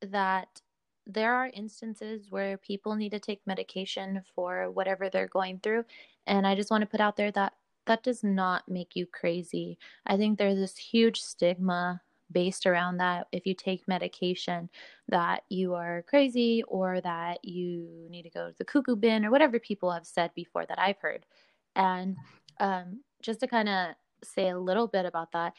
[0.01, 0.61] that
[1.05, 5.85] there are instances where people need to take medication for whatever they're going through.
[6.25, 7.53] And I just want to put out there that
[7.87, 9.77] that does not make you crazy.
[10.05, 14.69] I think there's this huge stigma based around that if you take medication
[15.07, 19.31] that you are crazy or that you need to go to the cuckoo bin or
[19.31, 21.25] whatever people have said before that I've heard.
[21.75, 22.17] And
[22.59, 25.53] um, just to kind of say a little bit about that,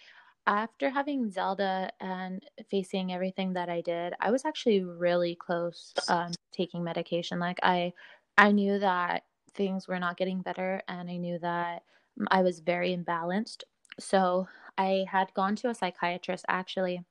[0.47, 6.33] after having Zelda and facing everything that I did, I was actually really close um,
[6.53, 7.39] taking medication.
[7.39, 7.93] Like I,
[8.37, 9.25] I knew that
[9.55, 11.83] things were not getting better, and I knew that
[12.31, 13.63] I was very imbalanced.
[13.99, 17.03] So I had gone to a psychiatrist actually.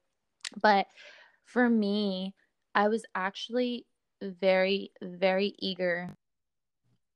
[0.61, 0.87] But
[1.45, 2.33] for me,
[2.75, 3.85] I was actually
[4.21, 6.15] very, very eager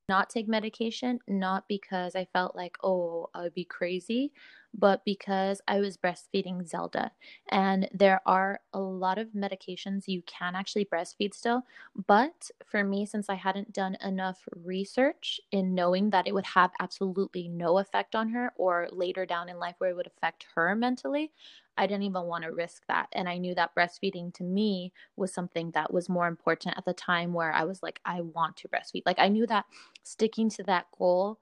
[0.10, 4.34] not take medication, not because I felt like, oh, I would be crazy,
[4.74, 7.12] but because I was breastfeeding Zelda.
[7.50, 11.64] And there are a lot of medications you can actually breastfeed still.
[12.08, 16.72] But for me, since I hadn't done enough research in knowing that it would have
[16.80, 20.76] absolutely no effect on her or later down in life where it would affect her
[20.76, 21.32] mentally,
[21.78, 23.08] I didn't even want to risk that.
[23.12, 26.94] And I knew that breastfeeding to me was something that was more important at the
[26.94, 29.04] time where I was like, I want to breastfeed.
[29.06, 29.66] Like, I knew that
[30.04, 31.40] sticking to that goal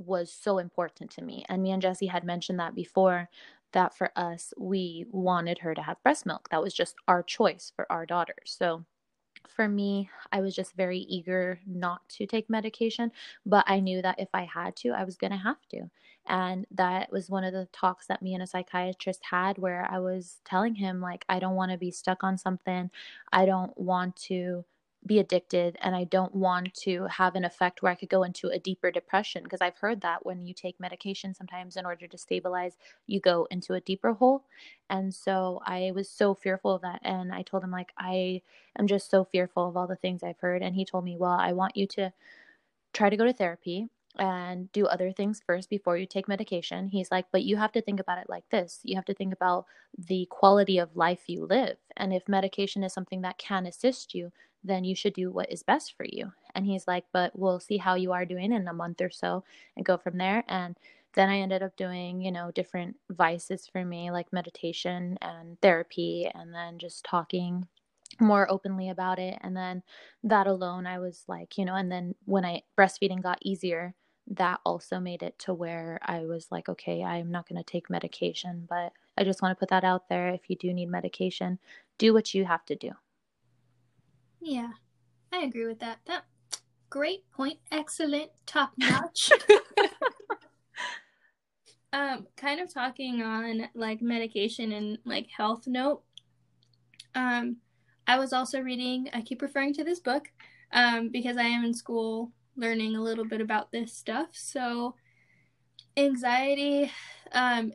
[0.00, 1.44] was so important to me.
[1.48, 3.28] And me and Jesse had mentioned that before
[3.72, 6.48] that for us, we wanted her to have breast milk.
[6.50, 8.34] That was just our choice for our daughter.
[8.44, 8.84] So
[9.48, 13.12] for me, I was just very eager not to take medication,
[13.46, 15.90] but I knew that if I had to, I was going to have to.
[16.26, 19.98] And that was one of the talks that me and a psychiatrist had where I
[19.98, 22.90] was telling him, like, I don't want to be stuck on something.
[23.32, 24.64] I don't want to
[25.06, 28.48] be addicted and I don't want to have an effect where I could go into
[28.48, 32.18] a deeper depression because I've heard that when you take medication sometimes in order to
[32.18, 32.76] stabilize
[33.06, 34.44] you go into a deeper hole.
[34.90, 38.42] And so I was so fearful of that and I told him like I
[38.78, 41.32] am just so fearful of all the things I've heard and he told me well
[41.38, 42.12] I want you to
[42.92, 43.88] try to go to therapy
[44.18, 46.88] and do other things first before you take medication.
[46.88, 48.80] He's like, but you have to think about it like this.
[48.82, 51.76] You have to think about the quality of life you live.
[51.96, 54.32] And if medication is something that can assist you,
[54.64, 56.32] then you should do what is best for you.
[56.54, 59.44] And he's like, but we'll see how you are doing in a month or so
[59.76, 60.44] and go from there.
[60.48, 60.76] And
[61.14, 66.30] then I ended up doing, you know, different vices for me, like meditation and therapy,
[66.34, 67.66] and then just talking
[68.20, 69.38] more openly about it.
[69.40, 69.82] And then
[70.24, 73.94] that alone, I was like, you know, and then when I breastfeeding got easier,
[74.30, 77.90] that also made it to where I was like, okay, I'm not going to take
[77.90, 78.66] medication.
[78.68, 80.28] But I just want to put that out there.
[80.28, 81.58] If you do need medication,
[81.98, 82.92] do what you have to do.
[84.40, 84.70] Yeah,
[85.32, 85.98] I agree with that.
[86.06, 86.24] That
[86.88, 87.58] great point.
[87.72, 88.30] Excellent.
[88.46, 89.32] Top notch.
[91.92, 96.02] um, kind of talking on like medication and like health note.
[97.16, 97.56] Um,
[98.06, 99.08] I was also reading.
[99.12, 100.28] I keep referring to this book,
[100.72, 104.28] um, because I am in school learning a little bit about this stuff.
[104.32, 104.94] So,
[105.96, 106.92] anxiety,
[107.32, 107.72] um,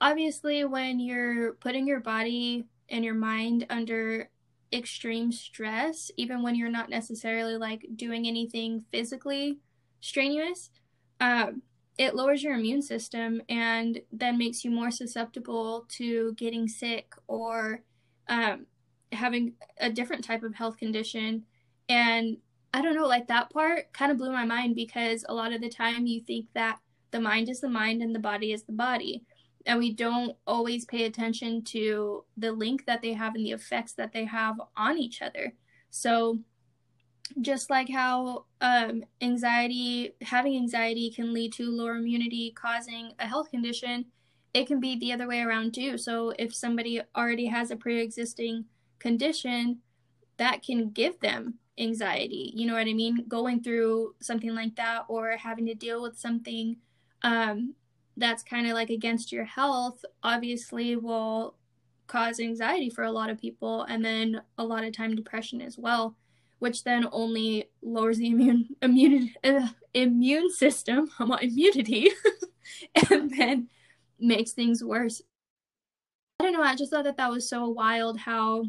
[0.00, 4.30] obviously, when you're putting your body and your mind under
[4.72, 9.58] extreme stress, even when you're not necessarily like doing anything physically
[10.00, 10.70] strenuous,
[11.20, 11.62] um,
[11.96, 17.82] it lowers your immune system and then makes you more susceptible to getting sick or
[18.28, 18.66] um,
[19.10, 21.44] having a different type of health condition.
[21.88, 22.36] And
[22.72, 25.60] I don't know, like that part kind of blew my mind because a lot of
[25.60, 26.78] the time you think that
[27.10, 29.24] the mind is the mind and the body is the body
[29.68, 33.92] and we don't always pay attention to the link that they have and the effects
[33.92, 35.52] that they have on each other.
[35.90, 36.38] So,
[37.42, 43.50] just like how um, anxiety, having anxiety can lead to lower immunity, causing a health
[43.50, 44.06] condition,
[44.54, 45.98] it can be the other way around too.
[45.98, 48.64] So, if somebody already has a pre existing
[48.98, 49.80] condition,
[50.38, 52.52] that can give them anxiety.
[52.54, 53.24] You know what I mean?
[53.28, 56.76] Going through something like that or having to deal with something
[57.22, 57.74] um,
[58.18, 61.54] that's kind of like against your health obviously will
[62.06, 65.78] cause anxiety for a lot of people and then a lot of time depression as
[65.78, 66.16] well
[66.58, 71.08] which then only lowers the immune immune uh, immune system
[71.40, 72.10] immunity
[73.10, 73.68] and then
[74.18, 75.22] makes things worse
[76.40, 78.64] i don't know i just thought that that was so wild how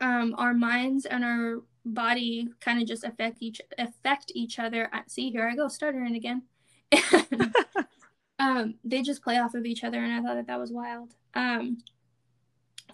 [0.00, 5.30] um, our minds and our body kind of just affect each affect each other see
[5.30, 6.42] here i go stuttering again
[8.38, 11.14] um, they just play off of each other, and I thought that that was wild.
[11.34, 11.78] Um,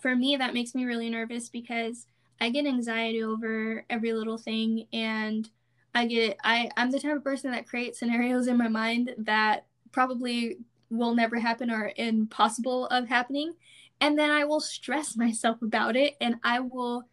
[0.01, 2.07] for me, that makes me really nervous because
[2.41, 5.49] I get anxiety over every little thing, and
[5.95, 9.67] I get I I'm the type of person that creates scenarios in my mind that
[9.93, 10.59] probably
[10.91, 13.55] will never happen or impossible of happening,
[14.01, 17.05] and then I will stress myself about it, and I will.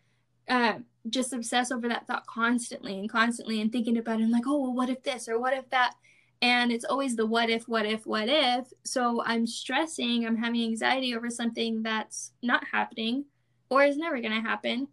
[0.49, 0.79] Uh,
[1.09, 4.23] just obsess over that thought constantly and constantly and thinking about it.
[4.23, 5.95] I'm like, oh, well, what if this or what if that?
[6.43, 10.61] and it's always the what if what if what if so i'm stressing i'm having
[10.61, 13.23] anxiety over something that's not happening
[13.69, 14.87] or is never going to happen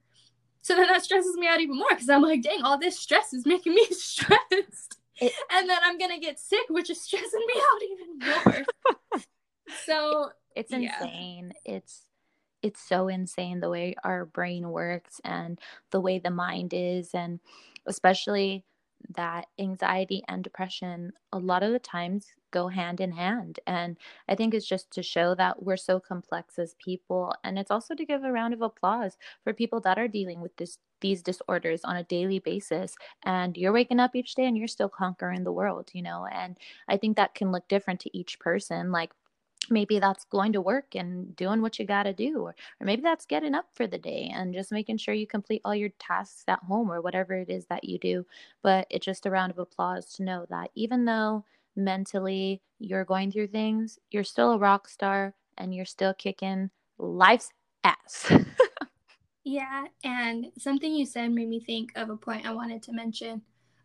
[0.63, 3.35] so then that stresses me out even more because i'm like dang all this stress
[3.35, 7.47] is making me stressed it, and then i'm going to get sick which is stressing
[7.47, 9.21] me out even more
[9.87, 11.75] so it's insane yeah.
[11.77, 12.03] it's
[12.63, 15.59] it's so insane the way our brain works and
[15.91, 17.41] the way the mind is and
[17.87, 18.65] especially
[19.17, 23.61] that anxiety and depression a lot of the times go hand in hand.
[23.67, 23.97] And
[24.29, 27.95] i think it's just to show that we're so complex as people and it's also
[27.95, 31.81] to give a round of applause for people that are dealing with this these disorders
[31.83, 32.95] on a daily basis.
[33.25, 36.59] And you're waking up each day and you're still conquering the world you know and
[36.89, 38.93] i think that can look different to each person.
[38.93, 39.13] Like
[39.71, 43.03] maybe that's going to work and doing what you got to do or, or maybe
[43.03, 46.45] that's getting up for the day and just making sure you complete all your tasks
[46.49, 48.27] at home or whatever it is that you do.
[48.63, 51.45] But it's just a round of applause to know that even though
[51.77, 57.51] mentally you're going through things you're still a rock star and you're still kicking life's
[57.85, 58.33] ass.
[59.45, 63.43] Yeah and something you said made me think of a point i wanted to mention.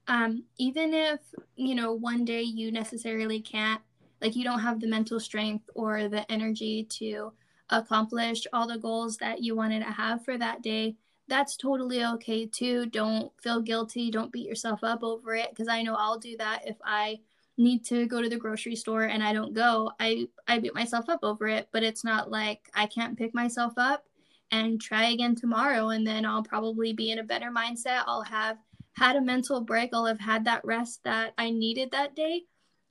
[0.08, 1.20] Um, even if
[1.56, 3.82] you know one day you necessarily can't
[4.26, 7.32] like you don't have the mental strength or the energy to
[7.70, 10.96] accomplish all the goals that you wanted to have for that day.
[11.28, 12.88] That's totally okay too.
[12.88, 14.10] Don't feel guilty.
[14.10, 17.20] Don't beat yourself up over it because i know i'll do that if i
[17.58, 19.92] need to go to the grocery store and i don't go.
[20.00, 23.74] I i beat myself up over it but it's not like i can't pick myself
[23.78, 24.06] up
[24.52, 28.04] and try again tomorrow and then i'll probably be in a better mindset.
[28.08, 28.58] I'll have
[28.94, 29.92] had a mental break.
[29.94, 32.46] I'll have had that rest that i needed that day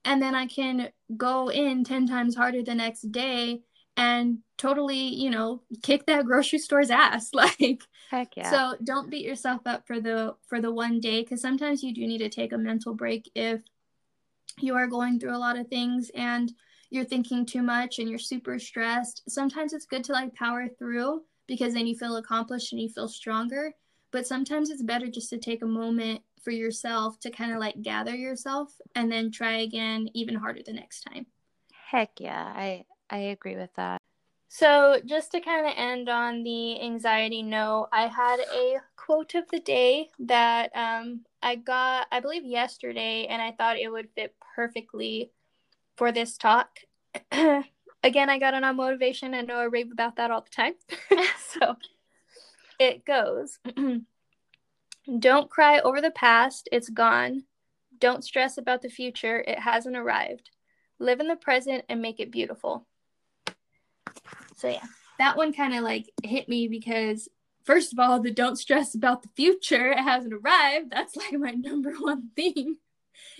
[0.05, 3.61] and then I can go in 10 times harder the next day
[3.97, 8.51] and totally, you know, kick that grocery store's ass like heck yeah.
[8.51, 12.07] So don't beat yourself up for the for the one day cuz sometimes you do
[12.07, 13.63] need to take a mental break if
[14.59, 16.53] you are going through a lot of things and
[16.91, 19.23] you're thinking too much and you're super stressed.
[19.29, 23.09] Sometimes it's good to like power through because then you feel accomplished and you feel
[23.09, 23.73] stronger.
[24.13, 27.81] But sometimes it's better just to take a moment for yourself to kind of like
[27.83, 31.27] gather yourself and then try again even harder the next time.
[31.91, 33.99] Heck yeah, I I agree with that.
[34.49, 39.49] So, just to kind of end on the anxiety note, I had a quote of
[39.51, 44.37] the day that um, I got, I believe, yesterday, and I thought it would fit
[44.55, 45.33] perfectly
[45.97, 46.79] for this talk.
[47.33, 49.35] Again, I got it on motivation.
[49.35, 50.75] I know I rave about that all the time.
[51.39, 51.77] so
[52.79, 53.59] it goes
[55.19, 57.45] Don't cry over the past, it's gone.
[57.99, 60.51] Don't stress about the future, it hasn't arrived.
[60.99, 62.87] Live in the present and make it beautiful.
[64.57, 64.87] So, yeah,
[65.19, 67.29] that one kind of like hit me because
[67.65, 70.91] first of all, the don't stress about the future, it hasn't arrived.
[70.91, 72.77] That's like my number one thing.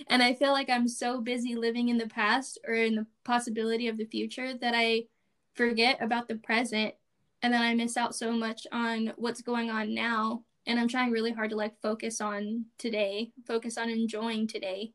[0.07, 3.87] And I feel like I'm so busy living in the past or in the possibility
[3.87, 5.05] of the future that I
[5.53, 6.93] forget about the present
[7.41, 10.43] and then I miss out so much on what's going on now.
[10.67, 14.93] And I'm trying really hard to like focus on today, focus on enjoying today,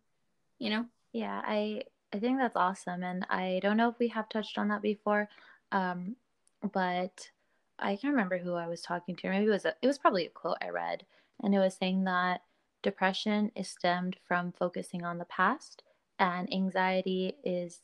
[0.58, 0.86] you know?
[1.12, 4.68] Yeah, I I think that's awesome and I don't know if we have touched on
[4.68, 5.28] that before.
[5.72, 6.16] Um
[6.72, 7.30] but
[7.78, 9.30] I can't remember who I was talking to.
[9.30, 11.04] Maybe it was a, it was probably a quote I read,
[11.42, 12.42] and it was saying that
[12.82, 15.82] depression is stemmed from focusing on the past,
[16.18, 17.80] and anxiety is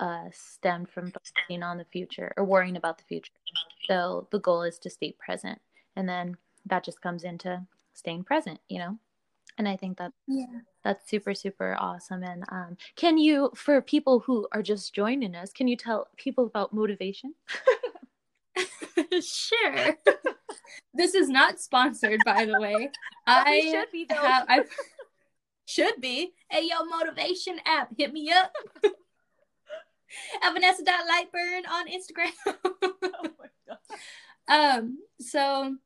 [0.00, 3.32] uh, stemmed from focusing on the future or worrying about the future.
[3.88, 5.60] So the goal is to stay present,
[5.94, 6.36] and then
[6.66, 7.62] that just comes into
[7.94, 8.98] staying present, you know.
[9.56, 10.46] And I think that yeah.
[10.84, 12.22] that's super super awesome.
[12.22, 16.46] And um, can you, for people who are just joining us, can you tell people
[16.46, 17.34] about motivation?
[19.20, 19.96] sure.
[20.94, 22.90] this is not sponsored, by the way.
[23.26, 24.14] I should be though.
[24.14, 24.64] Have, I
[25.66, 26.32] should be.
[26.48, 28.52] Hey, yo, motivation app, hit me up.
[30.42, 32.32] At Vanessa.lightburn on Instagram.
[32.72, 32.94] oh
[33.38, 33.78] my god.
[34.48, 35.76] Um, so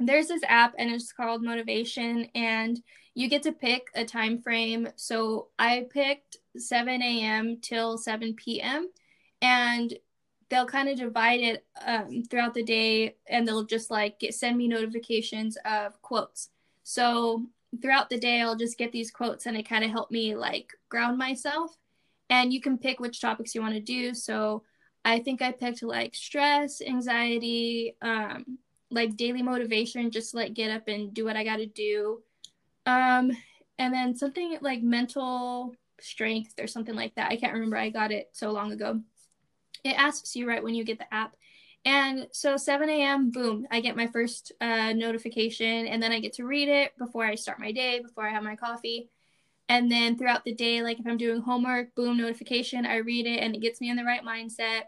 [0.00, 2.80] there's this app and it's called Motivation, and
[3.14, 4.88] you get to pick a time frame.
[4.96, 7.58] So I picked 7 a.m.
[7.60, 8.90] till 7 p.m.
[9.42, 9.94] And
[10.50, 14.58] they'll kind of divide it um, throughout the day and they'll just like get, send
[14.58, 16.50] me notifications of quotes
[16.82, 17.46] so
[17.80, 20.72] throughout the day i'll just get these quotes and it kind of help me like
[20.88, 21.78] ground myself
[22.28, 24.62] and you can pick which topics you want to do so
[25.04, 28.58] i think i picked like stress anxiety um,
[28.90, 32.20] like daily motivation just like get up and do what i got to do
[32.86, 33.30] um,
[33.78, 38.10] and then something like mental strength or something like that i can't remember i got
[38.10, 39.00] it so long ago
[39.84, 41.36] it asks you right when you get the app.
[41.84, 46.34] And so 7 a.m., boom, I get my first uh, notification, and then I get
[46.34, 49.08] to read it before I start my day, before I have my coffee.
[49.68, 53.38] And then throughout the day, like if I'm doing homework, boom, notification, I read it,
[53.38, 54.82] and it gets me in the right mindset.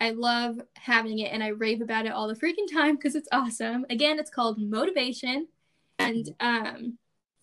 [0.00, 3.28] I love having it, and I rave about it all the freaking time because it's
[3.32, 3.86] awesome.
[3.90, 5.48] Again, it's called Motivation.
[5.98, 6.98] And um,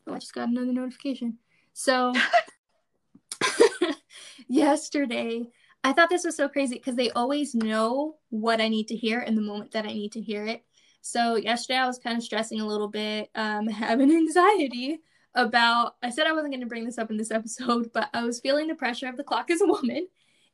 [0.08, 1.38] oh, I just got another notification.
[1.74, 2.14] So
[4.47, 5.47] yesterday,
[5.84, 9.22] I thought this was so crazy because they always know what I need to hear
[9.22, 10.64] in the moment that I need to hear it.
[11.02, 15.02] So yesterday I was kind of stressing a little bit, um, having anxiety
[15.34, 15.95] about.
[16.04, 18.39] I said I wasn't going to bring this up in this episode, but I was
[18.39, 20.08] feeling the pressure of the clock as a woman,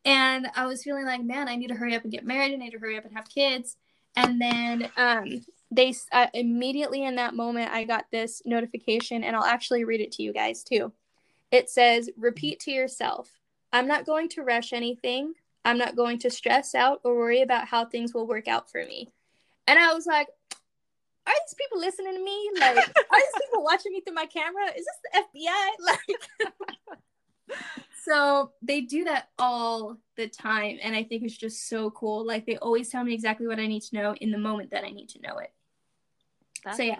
[0.05, 2.53] and I was feeling like, man, I need to hurry up and get married.
[2.53, 3.75] I need to hurry up and have kids.
[4.15, 9.43] And then um, they uh, immediately in that moment I got this notification, and I'll
[9.43, 10.91] actually read it to you guys too.
[11.51, 13.31] It says, "Repeat to yourself."
[13.71, 15.33] I'm not going to rush anything.
[15.65, 18.83] I'm not going to stress out or worry about how things will work out for
[18.85, 19.09] me.
[19.67, 20.27] And I was like,
[21.27, 22.51] are these people listening to me?
[22.57, 24.65] Like, are these people watching me through my camera?
[24.77, 25.69] Is this the FBI?
[27.49, 27.59] Like,
[28.03, 30.77] so they do that all the time.
[30.81, 32.25] And I think it's just so cool.
[32.25, 34.83] Like, they always tell me exactly what I need to know in the moment that
[34.83, 35.51] I need to know it.
[36.63, 36.99] That's so, yeah.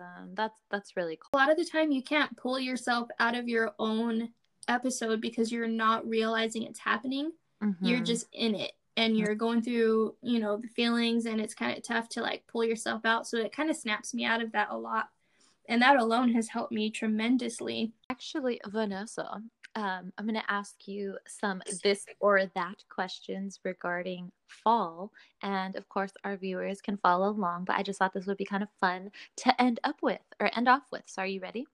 [0.00, 0.34] Awesome.
[0.34, 1.30] That's, that's really cool.
[1.34, 4.30] A lot of the time, you can't pull yourself out of your own
[4.68, 7.32] episode because you're not realizing it's happening.
[7.62, 7.84] Mm-hmm.
[7.84, 11.76] You're just in it and you're going through, you know, the feelings and it's kind
[11.76, 13.26] of tough to like pull yourself out.
[13.26, 15.08] So it kind of snaps me out of that a lot.
[15.68, 17.92] And that alone has helped me tremendously.
[18.10, 19.40] Actually, Vanessa,
[19.76, 25.10] um, I'm going to ask you some this or that questions regarding fall.
[25.42, 28.44] And of course, our viewers can follow along, but I just thought this would be
[28.44, 31.02] kind of fun to end up with or end off with.
[31.06, 31.66] So, are you ready?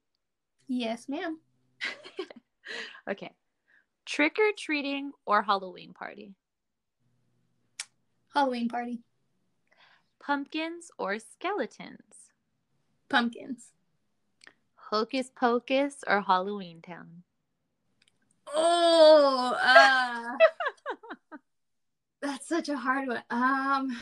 [0.66, 1.38] Yes, ma'am.
[3.10, 3.32] okay.
[4.06, 6.34] Trick or treating or Halloween party?
[8.34, 9.00] Halloween party.
[10.24, 12.30] Pumpkins or skeletons?
[13.08, 13.72] Pumpkins.
[14.74, 17.22] Hocus Pocus or Halloweentown?
[18.54, 20.36] Oh, uh,
[22.22, 23.22] that's such a hard one.
[23.30, 23.96] Um,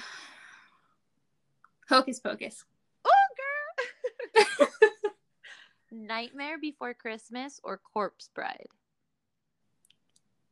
[1.88, 2.64] Hocus Pocus.
[3.04, 3.10] Oh,
[4.36, 4.68] girl.
[5.90, 8.66] Nightmare Before Christmas or Corpse Bride?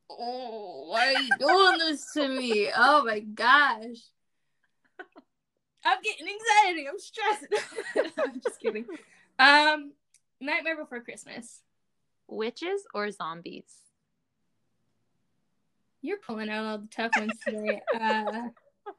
[0.09, 2.69] Oh, why are you doing this to me?
[2.75, 3.97] Oh my gosh.
[5.85, 6.87] I'm getting anxiety.
[6.87, 8.13] I'm stressed.
[8.17, 8.85] I'm just kidding.
[9.39, 9.93] Um,
[10.41, 11.61] Nightmare Before Christmas.
[12.27, 13.86] Witches or zombies?
[16.07, 17.81] You're pulling out all the tough ones today.
[17.99, 18.47] uh,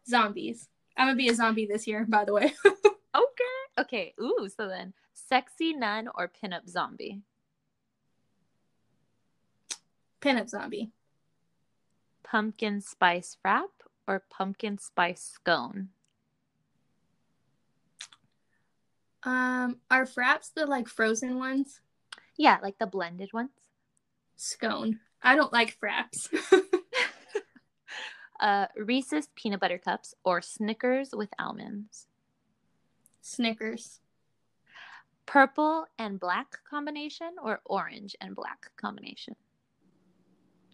[0.06, 0.68] zombies.
[0.94, 2.52] I'm gonna be a zombie this year, by the way.
[3.14, 3.80] Okay.
[3.80, 4.14] Okay.
[4.20, 7.22] Ooh, so then sexy nun or pinup zombie?
[10.20, 10.90] Pinup zombie.
[12.22, 13.70] Pumpkin spice frap
[14.06, 15.88] or pumpkin spice scone?
[19.22, 21.80] Um, are fraps the like frozen ones?
[22.36, 23.50] Yeah, like the blended ones.
[24.36, 25.00] Scone.
[25.22, 26.28] I don't like fraps.
[28.40, 32.06] uh, Reese's peanut butter cups or Snickers with almonds?
[33.20, 34.00] Snickers.
[35.26, 39.36] Purple and black combination or orange and black combination?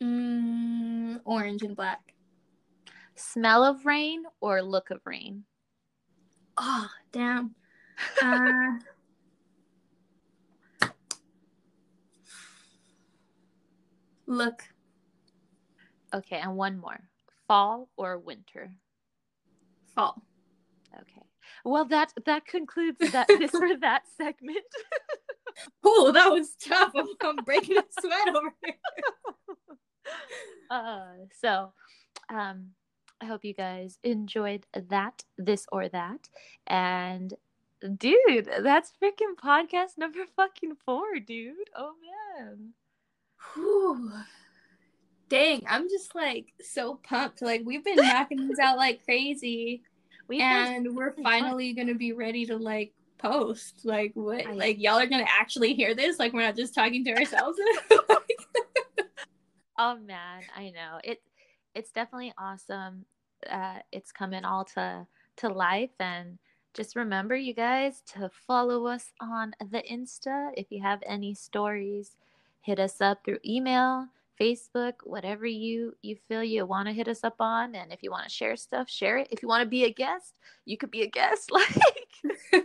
[0.00, 2.14] Mm, orange and black.
[3.16, 5.44] Smell of rain or look of rain?
[6.56, 7.54] Oh, damn.
[8.20, 8.78] Uh,
[14.26, 14.64] look.
[16.12, 17.00] Okay, and one more.
[17.48, 18.72] Fall or winter?
[19.94, 20.22] Fall.
[20.94, 21.22] Okay.
[21.64, 24.58] Well, that that concludes that this for that segment.
[25.84, 26.90] Oh, that was tough.
[26.96, 28.74] I'm, I'm breaking a sweat over here.
[30.70, 31.72] uh, so,
[32.28, 32.70] um,
[33.20, 36.28] I hope you guys enjoyed that, this or that,
[36.66, 37.34] and
[37.98, 41.70] dude, that's freaking podcast number fucking four, dude.
[41.76, 41.92] Oh
[42.38, 42.70] man.
[43.54, 44.10] Whew.
[45.28, 47.42] Dang, I'm just like so pumped.
[47.42, 49.82] Like we've been knocking these out like crazy,
[50.28, 51.24] We and we're fun.
[51.24, 53.80] finally gonna be ready to like post.
[53.84, 54.46] Like what?
[54.46, 56.18] I- Like y'all are gonna actually hear this?
[56.18, 57.58] Like we're not just talking to ourselves.
[59.76, 61.20] Oh man, I know it.
[61.74, 63.04] It's definitely awesome.
[63.50, 65.04] Uh, it's coming all to
[65.38, 66.38] to life, and
[66.74, 70.50] just remember, you guys, to follow us on the Insta.
[70.56, 72.12] If you have any stories,
[72.60, 74.06] hit us up through email,
[74.40, 77.74] Facebook, whatever you you feel you want to hit us up on.
[77.74, 79.28] And if you want to share stuff, share it.
[79.30, 81.50] If you want to be a guest, you could be a guest.
[82.54, 82.64] Like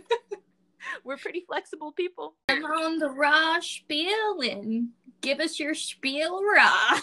[1.04, 2.34] we're pretty flexible people.
[2.48, 4.88] I'm on the raw spiel and
[5.20, 6.98] give us your spiel raw.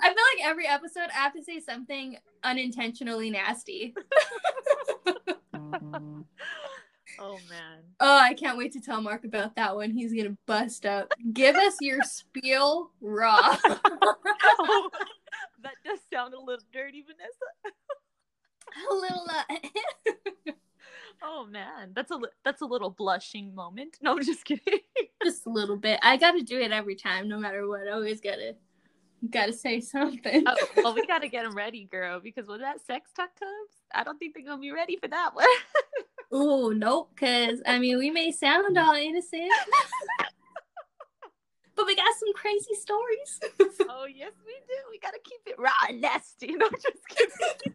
[0.00, 3.94] I feel like every episode I have to say something unintentionally nasty.
[5.54, 6.20] Mm-hmm.
[7.20, 7.82] Oh man.
[8.00, 9.90] Oh, I can't wait to tell Mark about that one.
[9.90, 11.12] He's gonna bust up.
[11.32, 13.56] Give us your spiel raw.
[13.64, 14.90] oh,
[15.62, 17.74] that does sound a little dirty, Vanessa.
[18.90, 19.26] A little.
[19.28, 20.52] Uh,
[21.22, 23.98] Oh man, that's a li- that's a little blushing moment.
[24.00, 24.78] No, I'm just kidding.
[25.24, 25.98] just a little bit.
[26.02, 27.88] I gotta do it every time, no matter what.
[27.88, 28.54] I always gotta,
[29.28, 30.44] gotta say something.
[30.46, 34.04] oh, well, we gotta get them ready, girl, because when that sex talk comes, I
[34.04, 35.46] don't think they're gonna be ready for that one.
[36.30, 39.50] Oh nope, because I mean we may sound all innocent,
[41.74, 43.40] but we got some crazy stories.
[43.88, 44.74] oh yes, we do.
[44.90, 46.54] We gotta keep it raw and nasty.
[46.58, 47.74] No, just kidding.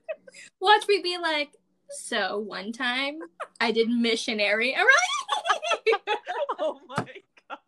[0.59, 1.53] Watch me be like,
[1.89, 3.19] so one time
[3.59, 4.75] I did missionary.
[4.75, 6.01] All right.
[6.59, 7.07] oh my
[7.49, 7.59] god.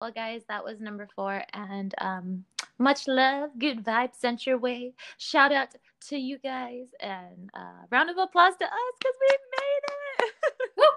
[0.00, 2.44] well, guys, that was number four, and um,
[2.80, 4.94] much love, good vibes sent your way.
[5.18, 5.68] Shout out
[6.08, 10.32] to you guys, and uh, round of applause to us because we made it.
[10.76, 10.94] Whoop,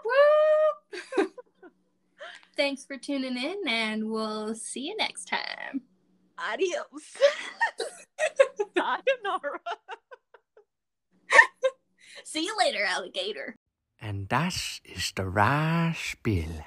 [1.17, 1.31] whoop.
[2.57, 5.81] Thanks for tuning in, and we'll see you next time.
[6.37, 7.17] Adios.
[8.77, 9.59] Sayonara.
[12.23, 13.55] See you later, alligator.
[13.99, 16.63] And das ist der Raw Spiel.